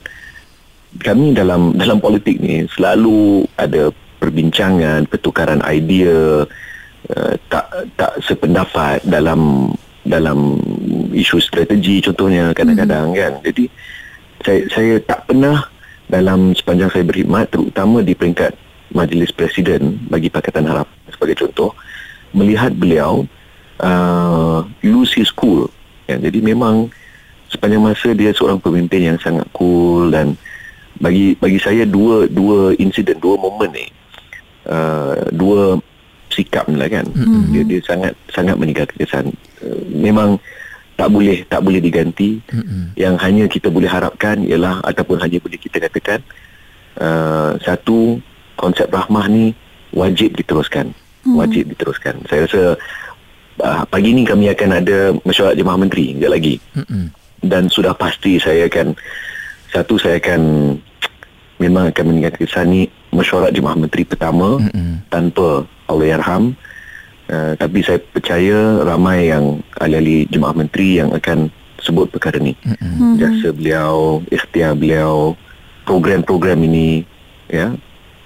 Kami 1.00 1.32
dalam 1.32 1.72
dalam 1.80 1.98
politik 2.00 2.38
ni 2.40 2.68
selalu 2.76 3.48
ada 3.56 3.90
perbincangan 4.20 5.08
pertukaran 5.08 5.60
idea 5.64 6.44
uh, 7.12 7.34
tak 7.48 7.66
tak 7.96 8.12
sependapat 8.24 9.04
dalam 9.04 9.72
dalam 10.06 10.60
isu 11.10 11.42
strategi 11.42 11.98
contohnya 12.04 12.52
kadang-kadang 12.52 13.12
hmm. 13.12 13.18
kan. 13.18 13.32
Jadi 13.42 13.64
saya 14.44 14.60
saya 14.70 14.94
tak 15.02 15.26
pernah 15.26 15.66
dalam 16.06 16.54
sepanjang 16.54 16.90
saya 16.92 17.02
berkhidmat 17.02 17.50
terutama 17.50 17.98
di 18.04 18.14
peringkat 18.14 18.54
majlis 18.94 19.34
presiden 19.34 19.98
bagi 20.06 20.30
Pakatan 20.30 20.66
Harap 20.68 20.86
sebagai 21.10 21.46
contoh 21.46 21.74
melihat 22.36 22.74
beliau 22.74 23.24
uh, 23.80 24.62
lose 24.84 25.14
his 25.16 25.32
cool 25.32 25.66
ya, 26.06 26.20
jadi 26.20 26.38
memang 26.42 26.90
sepanjang 27.50 27.82
masa 27.82 28.08
dia 28.14 28.34
seorang 28.34 28.58
pemimpin 28.58 29.14
yang 29.14 29.18
sangat 29.22 29.46
cool 29.54 30.10
dan 30.10 30.34
bagi 30.98 31.36
bagi 31.36 31.60
saya 31.60 31.84
dua 31.84 32.26
dua 32.26 32.72
insiden 32.80 33.20
dua 33.20 33.36
momen 33.36 33.70
ni 33.70 33.86
uh, 34.66 35.28
dua 35.30 35.78
sikap 36.32 36.66
ni 36.66 36.76
lah 36.80 36.90
kan 36.90 37.06
mm-hmm. 37.06 37.52
dia 37.52 37.62
dia 37.62 37.80
sangat 37.84 38.12
sangat 38.32 38.56
meninggalkan 38.58 38.96
kesan 38.98 39.26
uh, 39.62 39.82
memang 39.92 40.40
tak 40.96 41.12
boleh 41.12 41.44
tak 41.46 41.60
boleh 41.60 41.78
diganti 41.78 42.40
mm-hmm. 42.48 42.96
yang 42.96 43.14
hanya 43.20 43.44
kita 43.46 43.68
boleh 43.68 43.88
harapkan 43.88 44.42
ialah 44.42 44.80
ataupun 44.82 45.20
hanya 45.20 45.38
boleh 45.38 45.60
kita 45.60 45.78
katakan 45.78 46.24
uh, 46.98 47.60
satu 47.60 48.18
konsep 48.56 48.88
rahmah 48.90 49.28
ni 49.28 49.52
wajib 49.92 50.34
diteruskan 50.34 50.92
hmm. 51.24 51.36
wajib 51.36 51.70
diteruskan 51.70 52.20
saya 52.26 52.48
rasa 52.48 52.62
uh, 53.62 53.82
pagi 53.88 54.12
ni 54.12 54.26
kami 54.26 54.50
akan 54.50 54.70
ada 54.82 54.98
mesyuarat 55.22 55.56
jemaah 55.56 55.78
menteri 55.78 56.16
sekejap 56.16 56.32
lagi 56.32 56.54
hmm. 56.76 57.06
dan 57.46 57.68
sudah 57.70 57.92
pasti 57.94 58.40
saya 58.40 58.66
akan 58.66 58.96
satu 59.70 60.00
saya 60.00 60.18
akan 60.18 60.74
memang 61.60 61.92
akan 61.92 62.04
meninggalkan 62.12 62.44
kesan 62.44 62.66
ni 62.72 62.82
mesyuarat 63.12 63.52
jemaah 63.52 63.76
menteri 63.76 64.04
pertama 64.04 64.60
hmm. 64.60 65.08
tanpa 65.08 65.64
Allahyarham 65.88 66.56
uh, 67.30 67.52
tapi 67.56 67.80
saya 67.80 68.00
percaya 68.00 68.84
ramai 68.84 69.30
yang 69.32 69.60
ahli-ahli 69.80 70.28
jemaah 70.28 70.56
menteri 70.56 71.00
yang 71.00 71.12
akan 71.14 71.48
sebut 71.80 72.08
perkara 72.08 72.40
ni 72.40 72.56
hmm. 72.64 73.20
jasa 73.20 73.52
beliau 73.52 74.24
ikhtiar 74.32 74.76
beliau 74.76 75.36
program-program 75.86 76.58
ini 76.66 77.04
ya 77.46 77.72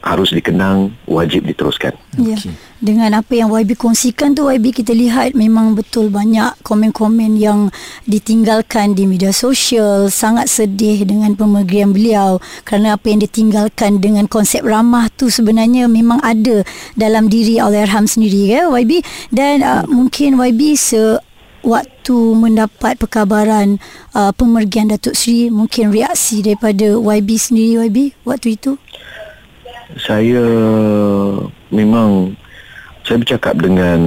harus 0.01 0.33
dikenang 0.33 0.97
wajib 1.05 1.45
diteruskan. 1.45 1.93
Ya. 2.17 2.37
Okay. 2.37 2.57
Dengan 2.81 3.13
apa 3.13 3.37
yang 3.37 3.53
YB 3.53 3.77
kongsikan 3.77 4.33
tu 4.33 4.49
YB 4.49 4.73
kita 4.73 4.97
lihat 4.97 5.37
memang 5.37 5.77
betul 5.77 6.09
banyak 6.09 6.57
komen-komen 6.65 7.37
yang 7.37 7.69
ditinggalkan 8.09 8.97
di 8.97 9.05
media 9.05 9.37
sosial 9.37 10.09
sangat 10.09 10.49
sedih 10.49 11.05
dengan 11.05 11.37
pemergian 11.37 11.93
beliau 11.93 12.41
kerana 12.65 12.97
apa 12.97 13.13
yang 13.13 13.21
ditinggalkan 13.21 14.01
dengan 14.01 14.25
konsep 14.25 14.65
ramah 14.65 15.13
tu 15.13 15.29
sebenarnya 15.29 15.93
memang 15.93 16.25
ada 16.25 16.65
dalam 16.97 17.29
diri 17.29 17.61
Allahyarham 17.61 18.09
sendiri 18.09 18.49
ya 18.49 18.73
YB 18.73 19.05
dan 19.29 19.61
uh, 19.61 19.85
mungkin 19.85 20.41
YB 20.41 20.73
se 20.81 21.21
waktu 21.61 22.17
mendapat 22.33 22.97
perkabaran 22.97 23.77
uh, 24.17 24.33
pemergian 24.33 24.89
Datuk 24.89 25.13
Seri 25.13 25.53
mungkin 25.53 25.93
reaksi 25.93 26.41
daripada 26.41 26.97
YB 26.97 27.29
sendiri 27.37 27.85
YB 27.89 27.99
waktu 28.25 28.57
itu 28.57 28.81
saya 29.99 30.43
memang 31.73 32.37
saya 33.03 33.17
bercakap 33.19 33.59
dengan 33.59 34.01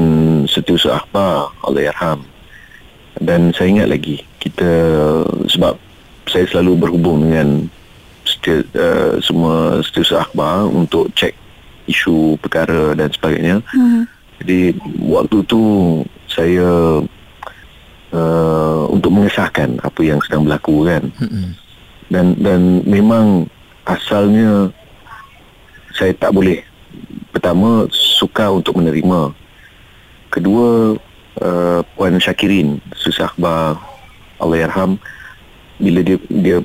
setiausaha 0.48 1.04
akhbar 1.04 1.52
Allahyarham 1.66 2.24
dan 3.20 3.52
saya 3.52 3.74
ingat 3.74 3.88
lagi 3.92 4.24
kita 4.40 4.70
sebab 5.50 5.76
saya 6.28 6.46
selalu 6.48 6.88
berhubung 6.88 7.28
dengan 7.28 7.68
setiap, 8.24 8.64
uh, 8.76 9.20
semua 9.20 9.84
setiausaha 9.84 10.24
akhbar 10.24 10.72
untuk 10.72 11.12
cek 11.16 11.36
isu 11.88 12.40
perkara 12.40 12.96
dan 12.96 13.12
sebagainya. 13.12 13.60
Hmm. 13.76 14.08
Jadi 14.40 14.76
waktu 15.04 15.38
tu 15.48 15.62
saya 16.32 17.00
uh, 18.16 18.82
untuk 18.88 19.12
mengesahkan 19.12 19.80
apa 19.84 20.02
yang 20.04 20.20
sedang 20.24 20.48
berlaku 20.48 20.88
kan. 20.88 21.04
Hmm. 21.20 21.52
Dan 22.08 22.26
dan 22.40 22.62
memang 22.88 23.48
asalnya 23.84 24.72
saya 25.94 26.12
tak 26.18 26.34
boleh 26.34 26.66
pertama 27.34 27.90
suka 27.94 28.50
untuk 28.50 28.78
menerima. 28.78 29.34
Kedua 30.34 30.98
uh, 31.42 31.80
Puan 31.94 32.18
Syakirin 32.18 32.82
susah 32.98 33.30
akhbar 33.30 33.78
Allahyarham 34.42 34.98
bila 35.78 36.06
dia 36.06 36.18
dia 36.30 36.58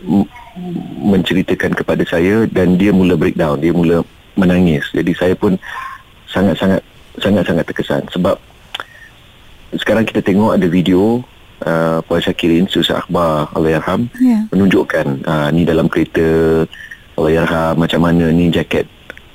menceritakan 0.98 1.72
kepada 1.76 2.02
saya 2.04 2.44
dan 2.50 2.76
dia 2.76 2.90
mula 2.90 3.14
breakdown, 3.14 3.60
dia 3.60 3.72
mula 3.72 4.02
menangis. 4.34 4.88
Jadi 4.92 5.12
saya 5.14 5.34
pun 5.36 5.56
sangat-sangat 6.28 6.84
sangat-sangat 7.18 7.64
terkesan 7.66 8.02
sebab 8.12 8.36
sekarang 9.76 10.08
kita 10.08 10.24
tengok 10.24 10.56
ada 10.56 10.66
video 10.68 11.20
uh, 11.64 12.00
Puan 12.04 12.20
Syakirin 12.24 12.68
susah 12.68 13.04
akhbar 13.04 13.52
Allahyarham 13.52 14.08
yeah. 14.20 14.48
menunjukkan 14.52 15.26
uh, 15.28 15.48
ni 15.52 15.68
dalam 15.68 15.90
kereta 15.90 16.64
Allahyarham 17.18 17.76
macam 17.76 18.00
mana 18.00 18.30
ni 18.32 18.48
jaket 18.48 18.88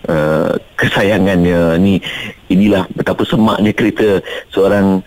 uh, 0.08 0.54
kesayangannya 0.76 1.80
ni 1.80 2.00
inilah 2.52 2.88
betapa 2.96 3.24
semaknya 3.24 3.72
kereta 3.72 4.20
seorang 4.52 5.04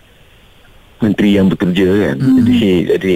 menteri 1.01 1.37
yang 1.37 1.47
bekerja 1.49 1.89
kan. 2.09 2.17
Mm. 2.17 2.37
jadi 2.41 2.69
jadi 2.97 3.13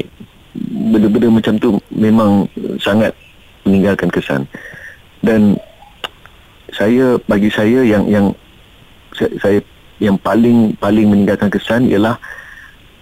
benda-benda 0.92 1.28
macam 1.32 1.54
tu 1.58 1.70
memang 1.90 2.46
sangat 2.78 3.14
meninggalkan 3.66 4.10
kesan. 4.12 4.46
Dan 5.22 5.58
saya 6.74 7.18
bagi 7.30 7.50
saya 7.52 7.86
yang 7.86 8.06
yang 8.10 8.26
saya, 9.14 9.32
saya 9.42 9.60
yang 10.02 10.18
paling 10.18 10.74
paling 10.82 11.10
meninggalkan 11.10 11.50
kesan 11.52 11.86
ialah 11.86 12.18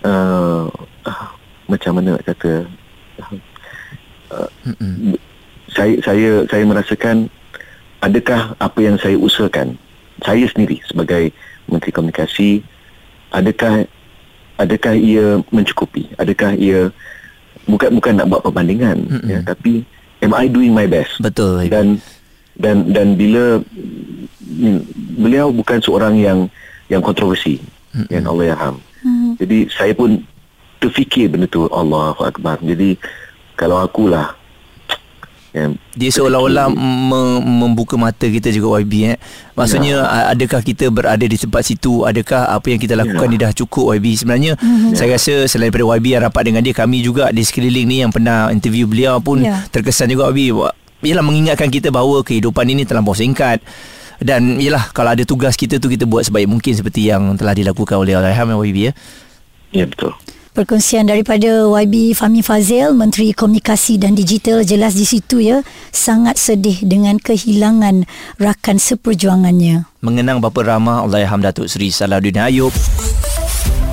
uh, 0.04 0.68
uh, 1.08 1.28
macam 1.70 1.96
mana 1.96 2.18
nak 2.20 2.26
kata 2.28 2.52
uh, 4.36 4.50
saya 5.72 5.96
saya 6.04 6.44
saya 6.50 6.64
merasakan 6.66 7.32
adakah 8.00 8.56
apa 8.60 8.80
yang 8.80 8.96
saya 9.00 9.16
usahakan 9.20 9.76
saya 10.24 10.48
sendiri 10.52 10.80
sebagai 10.88 11.32
menteri 11.68 11.92
komunikasi 11.92 12.64
adakah 13.32 13.86
adakah 14.60 14.94
ia 14.96 15.40
mencukupi 15.52 16.12
adakah 16.20 16.56
ia 16.56 16.92
bukan 17.70 17.90
bukan 17.96 18.14
nak 18.20 18.28
buat 18.28 18.42
perbandingan 18.44 18.98
mm-hmm. 19.08 19.30
ya 19.30 19.40
tapi 19.46 19.84
am 20.26 20.34
I 20.36 20.50
doing 20.50 20.74
my 20.76 20.88
best 20.90 21.20
betul 21.22 21.64
dan 21.68 22.02
dan 22.60 22.92
dan 22.92 23.16
bila 23.16 23.62
mm, 24.44 24.80
beliau 25.20 25.54
bukan 25.54 25.80
seorang 25.80 26.20
yang 26.20 26.40
yang 26.92 27.00
kontroversi 27.04 27.60
mm-hmm. 27.60 28.08
yang 28.12 28.24
Allah 28.28 28.46
Yaham 28.56 28.76
mm-hmm. 28.80 29.32
jadi 29.40 29.58
saya 29.72 29.94
pun 29.96 30.24
terfikir 30.80 31.28
benda 31.28 31.48
tu 31.48 31.68
Allahu 31.68 32.24
akbar 32.24 32.60
jadi 32.64 32.96
kalau 33.60 33.84
akulah 33.84 34.39
Ya, 35.50 35.66
dia 35.98 36.14
seolah-olah 36.14 36.70
mem- 36.70 37.42
membuka 37.42 37.98
mata 37.98 38.30
kita 38.30 38.54
juga 38.54 38.86
YB 38.86 38.94
eh. 39.10 39.18
Maksudnya 39.58 40.06
ya. 40.06 40.30
adakah 40.30 40.62
kita 40.62 40.94
berada 40.94 41.26
di 41.26 41.34
tempat 41.42 41.66
situ? 41.66 42.06
Adakah 42.06 42.54
apa 42.54 42.70
yang 42.70 42.78
kita 42.78 42.94
lakukan 42.94 43.26
ya. 43.26 43.34
ni 43.34 43.38
dah 43.42 43.52
cukup 43.58 43.98
YB? 43.98 44.14
Sebenarnya 44.14 44.54
ya. 44.54 44.94
saya 44.94 45.18
rasa 45.18 45.50
selain 45.50 45.74
daripada 45.74 45.98
YB 45.98 46.06
yang 46.14 46.22
rapat 46.30 46.44
dengan 46.54 46.62
dia 46.62 46.78
kami 46.78 47.02
juga 47.02 47.34
di 47.34 47.42
sekeliling 47.42 47.88
ni 47.90 47.98
yang 48.06 48.14
pernah 48.14 48.54
interview 48.54 48.86
beliau 48.86 49.18
pun 49.18 49.42
ya. 49.42 49.66
terkesan 49.74 50.14
juga 50.14 50.30
YB. 50.30 50.54
Ialah 51.02 51.26
mengingatkan 51.26 51.74
kita 51.74 51.90
bahawa 51.90 52.22
kehidupan 52.22 52.70
ini 52.70 52.86
terlampau 52.86 53.18
singkat 53.18 53.58
dan 54.22 54.62
ialah 54.62 54.94
kalau 54.94 55.18
ada 55.18 55.26
tugas 55.26 55.58
kita 55.58 55.82
tu 55.82 55.90
kita 55.90 56.06
buat 56.06 56.30
sebaik 56.30 56.46
mungkin 56.46 56.78
seperti 56.78 57.10
yang 57.10 57.34
telah 57.40 57.58
dilakukan 57.58 57.98
oleh 57.98 58.14
Alhamdulillah 58.14 58.70
YB 58.70 58.78
ya. 58.86 58.94
Ya 59.74 59.86
betul 59.90 60.14
perkongsian 60.54 61.08
daripada 61.08 61.68
YB 61.70 62.18
Fahmi 62.18 62.42
Fazil 62.42 62.92
Menteri 62.98 63.32
Komunikasi 63.32 64.02
dan 64.02 64.18
Digital 64.18 64.66
jelas 64.66 64.98
di 64.98 65.06
situ 65.06 65.40
ya. 65.42 65.62
Sangat 65.94 66.42
sedih 66.42 66.82
dengan 66.84 67.22
kehilangan 67.22 68.06
rakan 68.42 68.78
seperjuangannya. 68.78 69.86
Mengenang 70.02 70.40
bapa 70.40 70.66
Rama 70.66 71.06
Allahyarham 71.06 71.44
Datuk 71.44 71.68
Seri 71.68 71.94
Salahuddin 71.94 72.40
Ayub 72.40 72.74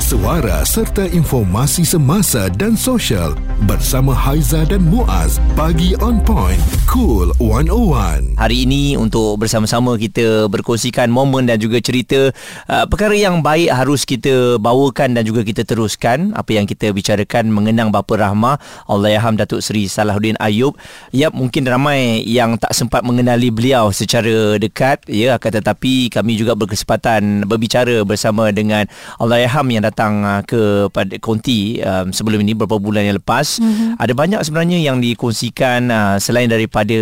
suara 0.06 0.62
serta 0.62 1.02
informasi 1.10 1.82
semasa 1.82 2.46
dan 2.46 2.78
sosial 2.78 3.34
bersama 3.66 4.14
Haiza 4.14 4.62
dan 4.62 4.86
Muaz 4.86 5.42
pagi 5.58 5.98
on 5.98 6.22
point 6.22 6.62
cool 6.86 7.34
101 7.42 8.38
hari 8.38 8.62
ini 8.62 8.94
untuk 8.94 9.34
bersama-sama 9.42 9.98
kita 9.98 10.46
berkongsikan 10.46 11.10
momen 11.10 11.50
dan 11.50 11.58
juga 11.58 11.82
cerita 11.82 12.30
uh, 12.70 12.86
perkara 12.86 13.18
yang 13.18 13.42
baik 13.42 13.66
harus 13.66 14.06
kita 14.06 14.62
bawakan 14.62 15.18
dan 15.18 15.26
juga 15.26 15.42
kita 15.42 15.66
teruskan. 15.66 16.36
Apa 16.38 16.54
yang 16.54 16.68
kita 16.68 16.94
bicarakan 16.94 17.50
mengenang 17.50 17.90
bapa 17.90 18.14
rahmah 18.14 18.62
Allahyarham 18.86 19.34
Datuk 19.40 19.64
Seri 19.64 19.90
Salahuddin 19.90 20.38
Ayub. 20.38 20.78
Ya 21.10 21.32
mungkin 21.34 21.66
ramai 21.66 22.22
yang 22.28 22.60
tak 22.60 22.76
sempat 22.76 23.02
mengenali 23.02 23.50
beliau 23.50 23.90
secara 23.90 24.60
dekat 24.60 25.02
ya. 25.08 25.40
Akan 25.40 25.50
tetapi 25.50 26.12
kami 26.12 26.36
juga 26.38 26.54
berkesempatan 26.54 27.48
berbicara 27.48 28.04
bersama 28.04 28.52
dengan 28.52 28.84
Allahyarham 29.18 29.66
yang 29.72 29.82
datang 29.82 29.95
datang 29.96 30.20
uh, 30.28 30.44
ke 30.44 30.92
pada 30.92 31.16
konti 31.16 31.80
um, 31.80 32.12
sebelum 32.12 32.44
ini 32.44 32.52
beberapa 32.52 32.76
bulan 32.76 33.08
yang 33.08 33.16
lepas 33.16 33.56
mm-hmm. 33.56 33.96
ada 33.96 34.12
banyak 34.12 34.40
sebenarnya 34.44 34.76
yang 34.84 35.00
dikongsikan 35.00 35.88
uh, 35.88 36.20
selain 36.20 36.52
daripada 36.52 36.92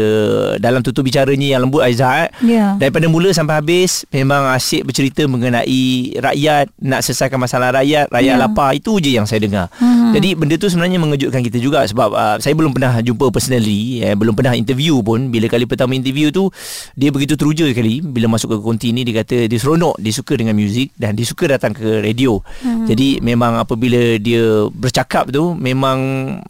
dalam 0.62 0.78
tutup 0.78 1.02
bicaranya 1.02 1.58
yang 1.58 1.66
lembut 1.66 1.82
Aizat 1.82 2.30
yeah. 2.38 2.78
daripada 2.78 3.10
mula 3.10 3.34
sampai 3.34 3.58
habis 3.58 4.06
memang 4.14 4.46
asyik 4.54 4.86
bercerita 4.86 5.26
mengenai 5.26 6.14
rakyat 6.22 6.70
nak 6.78 7.02
selesaikan 7.02 7.42
masalah 7.42 7.74
rakyat 7.74 8.06
rakyat 8.14 8.38
yeah. 8.38 8.46
lapar 8.46 8.78
itu 8.78 9.02
je 9.02 9.10
yang 9.18 9.26
saya 9.26 9.42
dengar 9.42 9.66
mm-hmm. 9.74 10.14
jadi 10.14 10.28
benda 10.38 10.54
tu 10.54 10.70
sebenarnya 10.70 11.02
mengejutkan 11.02 11.42
kita 11.42 11.58
juga 11.58 11.82
sebab 11.90 12.14
uh, 12.14 12.36
saya 12.38 12.54
belum 12.54 12.70
pernah 12.78 13.02
jumpa 13.02 13.34
personally 13.34 14.06
eh, 14.06 14.14
belum 14.14 14.38
pernah 14.38 14.54
interview 14.54 15.02
pun 15.02 15.34
bila 15.34 15.50
kali 15.50 15.66
pertama 15.66 15.98
interview 15.98 16.30
tu 16.30 16.46
dia 16.94 17.10
begitu 17.10 17.34
teruja 17.34 17.66
sekali 17.66 17.98
bila 17.98 18.30
masuk 18.30 18.54
ke 18.54 18.58
konti 18.62 18.94
ni 18.94 19.02
dia 19.02 19.26
kata 19.26 19.50
dia 19.50 19.58
seronok 19.58 19.98
dia 19.98 20.14
suka 20.14 20.38
dengan 20.38 20.54
muzik 20.54 20.94
dan 20.94 21.18
dia 21.18 21.26
suka 21.26 21.58
datang 21.58 21.74
ke 21.74 21.98
radio 21.98 22.38
mm-hmm. 22.84 22.92
Hmm. 22.92 22.92
Jadi 22.92 23.08
memang 23.24 23.56
apabila 23.56 24.20
dia 24.20 24.68
bercakap 24.68 25.32
tu 25.32 25.56
memang 25.56 25.98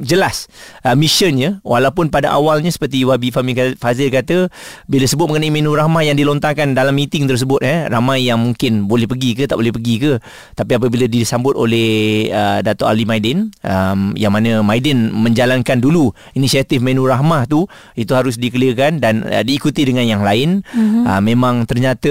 jelas 0.03 0.51
uh, 0.83 0.99
missionnya 0.99 1.62
walaupun 1.62 2.11
pada 2.11 2.35
awalnya 2.35 2.75
seperti 2.75 3.07
Wabi 3.07 3.31
Fahmi 3.31 3.55
Fazil 3.79 4.11
kata 4.11 4.51
bila 4.90 5.07
sebut 5.07 5.31
mengenai 5.31 5.55
menu 5.55 5.79
rahmah 5.79 6.03
yang 6.03 6.18
dilontarkan 6.18 6.75
dalam 6.75 6.99
meeting 6.99 7.31
tersebut 7.31 7.62
eh 7.62 7.87
ramai 7.87 8.27
yang 8.27 8.42
mungkin 8.42 8.90
boleh 8.90 9.07
pergi 9.07 9.38
ke 9.38 9.44
tak 9.47 9.62
boleh 9.62 9.70
pergi 9.70 9.94
ke 10.03 10.12
tapi 10.59 10.75
apabila 10.75 11.07
disambut 11.07 11.55
oleh 11.55 12.27
uh, 12.35 12.59
Datuk 12.66 12.90
Ali 12.90 13.07
Maidin 13.07 13.55
um, 13.62 14.11
yang 14.18 14.35
mana 14.35 14.59
Maidin 14.66 15.14
menjalankan 15.14 15.79
dulu 15.79 16.11
inisiatif 16.35 16.83
menu 16.83 17.07
rahmah 17.07 17.47
tu 17.47 17.70
itu 17.94 18.11
harus 18.11 18.35
dikelirkan 18.35 18.99
dan 18.99 19.23
uh, 19.23 19.47
diikuti 19.47 19.87
dengan 19.87 20.03
yang 20.03 20.23
lain 20.27 20.66
mm-hmm. 20.66 21.05
uh, 21.07 21.20
memang 21.23 21.62
ternyata 21.70 22.11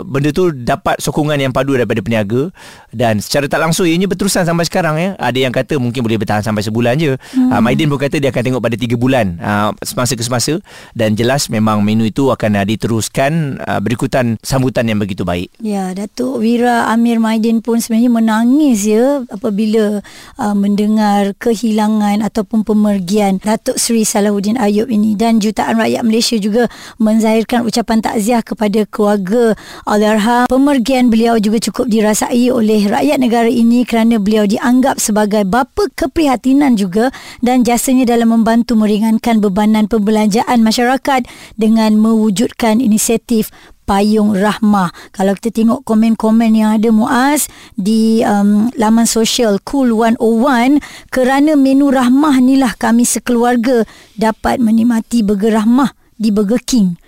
benda 0.00 0.32
tu 0.32 0.48
dapat 0.54 0.96
sokongan 1.02 1.36
yang 1.36 1.52
padu 1.52 1.76
daripada 1.76 2.00
peniaga 2.00 2.48
dan 2.94 3.20
secara 3.20 3.49
tak 3.50 3.60
langsung 3.60 3.84
ianya 3.84 4.06
berterusan 4.06 4.46
sampai 4.46 4.64
sekarang 4.64 4.94
ya. 4.96 5.08
Ada 5.18 5.38
yang 5.42 5.50
kata 5.50 5.76
mungkin 5.82 6.06
boleh 6.06 6.22
bertahan 6.22 6.46
sampai 6.46 6.62
sebulan 6.62 6.94
je. 7.02 7.18
Hmm. 7.34 7.50
Uh, 7.50 7.60
Maidin 7.60 7.90
pun 7.90 7.98
kata 7.98 8.22
dia 8.22 8.30
akan 8.30 8.42
tengok 8.46 8.62
pada 8.62 8.76
3 8.78 8.94
bulan 8.94 9.26
uh, 9.42 9.70
semasa 9.82 10.14
ke 10.14 10.22
semasa 10.22 10.62
dan 10.94 11.18
jelas 11.18 11.50
memang 11.50 11.82
menu 11.82 12.06
itu 12.06 12.30
akan 12.30 12.62
uh, 12.62 12.66
diteruskan 12.66 13.58
uh, 13.66 13.80
berikutan 13.82 14.38
sambutan 14.44 14.86
yang 14.86 15.02
begitu 15.02 15.26
baik. 15.26 15.50
Ya, 15.58 15.90
Datuk 15.96 16.44
Wira 16.44 16.86
Amir 16.92 17.18
Maidin 17.18 17.64
pun 17.64 17.80
sebenarnya 17.80 18.12
menangis 18.12 18.86
ya 18.86 19.24
apabila 19.26 20.04
uh, 20.36 20.54
mendengar 20.54 21.32
kehilangan 21.40 22.20
ataupun 22.20 22.62
pemergian 22.62 23.40
Datuk 23.40 23.80
Seri 23.80 24.04
Salahuddin 24.04 24.60
Ayub 24.60 24.92
ini 24.92 25.16
dan 25.16 25.40
jutaan 25.40 25.80
rakyat 25.80 26.04
Malaysia 26.04 26.36
juga 26.36 26.68
menzahirkan 27.00 27.64
ucapan 27.64 28.04
takziah 28.04 28.44
kepada 28.44 28.84
keluarga 28.84 29.56
Allahyarham. 29.88 30.44
Pemergian 30.52 31.08
beliau 31.08 31.40
juga 31.40 31.56
cukup 31.62 31.88
dirasai 31.88 32.52
oleh 32.52 32.84
rakyat 32.84 33.16
negara 33.16 33.39
negara 33.40 33.56
ini 33.56 33.88
kerana 33.88 34.20
beliau 34.20 34.44
dianggap 34.44 35.00
sebagai 35.00 35.48
bapa 35.48 35.88
keprihatinan 35.96 36.76
juga 36.76 37.08
dan 37.40 37.64
jasanya 37.64 38.04
dalam 38.04 38.36
membantu 38.36 38.76
meringankan 38.76 39.40
bebanan 39.40 39.88
pembelanjaan 39.88 40.60
masyarakat 40.60 41.24
dengan 41.56 41.96
mewujudkan 41.96 42.84
inisiatif 42.84 43.48
payung 43.88 44.36
rahmah. 44.36 44.92
Kalau 45.16 45.32
kita 45.40 45.56
tengok 45.56 45.88
komen-komen 45.88 46.52
yang 46.52 46.76
ada 46.76 46.92
Muaz 46.92 47.48
di 47.80 48.20
um, 48.28 48.68
laman 48.76 49.08
sosial 49.08 49.56
Cool 49.64 49.96
101 49.96 51.08
kerana 51.08 51.56
menu 51.56 51.88
rahmah 51.88 52.44
inilah 52.44 52.76
kami 52.76 53.08
sekeluarga 53.08 53.88
dapat 54.20 54.60
menikmati 54.60 55.24
burger 55.24 55.56
rahmah 55.64 55.96
di 56.20 56.28
Burger 56.28 56.60
King 56.60 56.99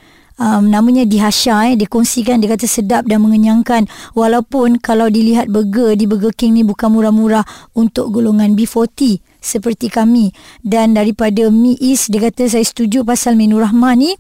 um, 0.43 0.67
namanya 0.67 1.07
Dihasha 1.07 1.71
eh 1.71 1.79
dikongsikan 1.79 2.43
dia 2.43 2.51
kata 2.51 2.67
sedap 2.67 3.07
dan 3.07 3.23
mengenyangkan 3.23 3.87
walaupun 4.19 4.83
kalau 4.83 5.07
dilihat 5.07 5.47
burger 5.47 5.95
di 5.95 6.11
Burger 6.11 6.35
King 6.35 6.59
ni 6.59 6.63
bukan 6.67 6.91
murah-murah 6.91 7.47
untuk 7.79 8.11
golongan 8.11 8.59
B40 8.59 9.23
seperti 9.43 9.91
kami. 9.91 10.31
Dan 10.63 10.95
daripada 10.95 11.51
Mi 11.51 11.75
East, 11.83 12.15
dia 12.15 12.23
kata 12.23 12.47
saya 12.47 12.63
setuju 12.63 13.03
pasal 13.03 13.35
menu 13.35 13.59
rahmah 13.59 13.95
ni. 13.99 14.15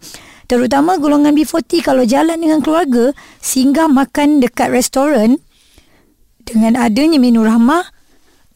Terutama 0.50 0.98
golongan 0.98 1.32
B40 1.32 1.80
kalau 1.80 2.04
jalan 2.04 2.37
dengan 2.37 2.61
keluarga, 2.61 3.14
singgah 3.40 3.88
makan 3.88 4.42
dekat 4.42 4.68
restoran 4.68 5.38
dengan 6.42 6.76
adanya 6.76 7.16
menu 7.22 7.46
rahmah, 7.46 7.87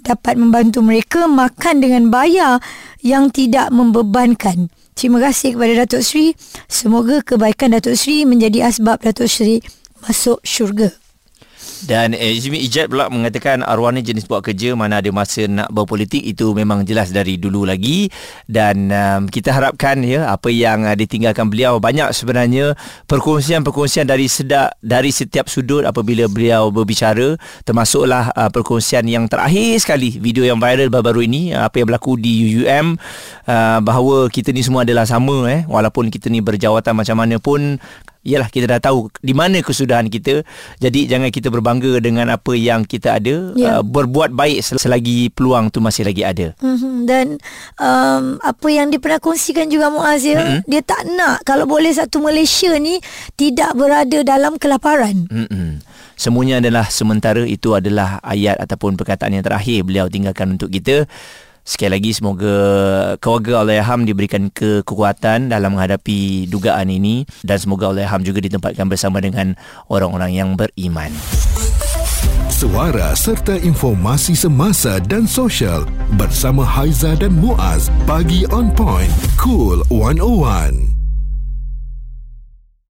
dapat 0.02 0.36
membantu 0.36 0.82
mereka 0.82 1.30
makan 1.30 1.80
dengan 1.80 2.10
bayar 2.10 2.58
yang 3.00 3.30
tidak 3.30 3.70
membebankan. 3.70 4.68
Terima 4.96 5.20
kasih 5.20 5.52
kepada 5.52 5.84
Datuk 5.84 6.00
Seri. 6.00 6.32
Semoga 6.72 7.20
kebaikan 7.20 7.76
Datuk 7.76 8.00
Seri 8.00 8.24
menjadi 8.24 8.64
asbab 8.64 9.04
Datuk 9.04 9.28
Seri 9.28 9.60
masuk 10.00 10.40
syurga. 10.40 10.88
Dan 11.84 12.16
eh, 12.16 12.32
Izmi 12.32 12.56
Ijat 12.64 12.88
pula 12.88 13.12
mengatakan 13.12 13.60
arwah 13.60 13.92
ni 13.92 14.00
jenis 14.00 14.24
buat 14.24 14.40
kerja 14.40 14.72
mana 14.72 15.04
ada 15.04 15.12
masa 15.12 15.44
nak 15.44 15.68
berpolitik 15.68 16.24
itu 16.24 16.56
memang 16.56 16.88
jelas 16.88 17.12
dari 17.12 17.36
dulu 17.36 17.68
lagi. 17.68 18.08
Dan 18.48 18.88
um, 18.88 19.22
kita 19.28 19.52
harapkan 19.52 20.00
ya 20.00 20.32
apa 20.32 20.48
yang 20.48 20.88
uh, 20.88 20.96
ditinggalkan 20.96 21.52
beliau 21.52 21.76
banyak 21.76 22.08
sebenarnya 22.16 22.72
perkongsian-perkongsian 23.04 24.08
dari 24.08 24.24
sedak 24.32 24.72
dari 24.80 25.12
setiap 25.12 25.52
sudut 25.52 25.84
apabila 25.84 26.24
beliau 26.32 26.72
berbicara. 26.72 27.36
Termasuklah 27.68 28.32
uh, 28.32 28.48
perkongsian 28.48 29.04
yang 29.04 29.28
terakhir 29.28 29.76
sekali 29.84 30.16
video 30.16 30.48
yang 30.48 30.56
viral 30.56 30.88
baru-baru 30.88 31.28
ini 31.28 31.52
uh, 31.52 31.68
apa 31.68 31.82
yang 31.82 31.92
berlaku 31.92 32.16
di 32.16 32.64
UUM 32.64 32.96
uh, 33.44 33.78
bahawa 33.84 34.32
kita 34.32 34.54
ni 34.56 34.64
semua 34.64 34.88
adalah 34.88 35.04
sama 35.04 35.44
eh. 35.52 35.68
Walaupun 35.68 36.08
kita 36.08 36.32
ni 36.32 36.40
berjawatan 36.40 36.96
macam 36.96 37.16
mana 37.20 37.36
pun 37.36 37.76
Yalah 38.26 38.50
kita 38.50 38.66
dah 38.66 38.82
tahu 38.82 39.06
di 39.22 39.30
mana 39.32 39.62
kesudahan 39.62 40.10
kita. 40.10 40.42
Jadi 40.82 41.06
jangan 41.06 41.30
kita 41.30 41.48
berbangga 41.48 42.02
dengan 42.02 42.34
apa 42.34 42.58
yang 42.58 42.82
kita 42.82 43.22
ada. 43.22 43.54
Yeah. 43.54 43.78
Uh, 43.78 43.82
berbuat 43.86 44.34
baik 44.34 44.66
selagi 44.66 45.30
peluang 45.30 45.70
tu 45.70 45.78
masih 45.78 46.02
lagi 46.02 46.26
ada. 46.26 46.50
Mm-hmm. 46.58 46.94
Dan 47.06 47.26
um, 47.78 48.42
apa 48.42 48.66
yang 48.66 48.90
dia 48.90 48.98
pernah 48.98 49.22
kongsikan 49.22 49.70
juga 49.70 49.88
Muaz 49.94 50.26
ya, 50.26 50.42
mm-hmm. 50.42 50.66
dia 50.66 50.82
tak 50.82 51.06
nak 51.14 51.46
kalau 51.46 51.70
boleh 51.70 51.94
satu 51.94 52.18
Malaysia 52.18 52.74
ni 52.76 52.98
tidak 53.38 53.72
berada 53.78 54.26
dalam 54.26 54.58
kelaparan. 54.58 55.30
Mm-hmm. 55.30 55.86
Semuanya 56.16 56.64
adalah 56.64 56.88
sementara 56.88 57.44
itu 57.44 57.76
adalah 57.76 58.18
ayat 58.24 58.56
ataupun 58.56 58.96
perkataan 58.96 59.36
yang 59.36 59.44
terakhir 59.44 59.84
beliau 59.84 60.08
tinggalkan 60.08 60.56
untuk 60.56 60.72
kita. 60.72 61.04
Sekali 61.66 61.98
lagi 61.98 62.14
semoga 62.14 62.54
keluarga 63.18 63.66
Allahyarham 63.66 64.06
diberikan 64.06 64.54
kekuatan 64.54 65.50
dalam 65.50 65.74
menghadapi 65.74 66.46
dugaan 66.46 66.86
ini 66.86 67.26
dan 67.42 67.58
semoga 67.58 67.90
Allahyarham 67.90 68.22
juga 68.22 68.38
ditempatkan 68.38 68.86
bersama 68.86 69.18
dengan 69.18 69.58
orang-orang 69.90 70.30
yang 70.30 70.54
beriman. 70.54 71.10
Suara 72.46 73.12
serta 73.18 73.58
informasi 73.58 74.38
semasa 74.38 75.02
dan 75.02 75.26
sosial 75.26 75.84
bersama 76.14 76.62
Haiza 76.62 77.18
dan 77.18 77.34
Muaz 77.34 77.90
bagi 78.06 78.46
on 78.48 78.70
point 78.72 79.12
cool 79.36 79.82
101 79.90 80.95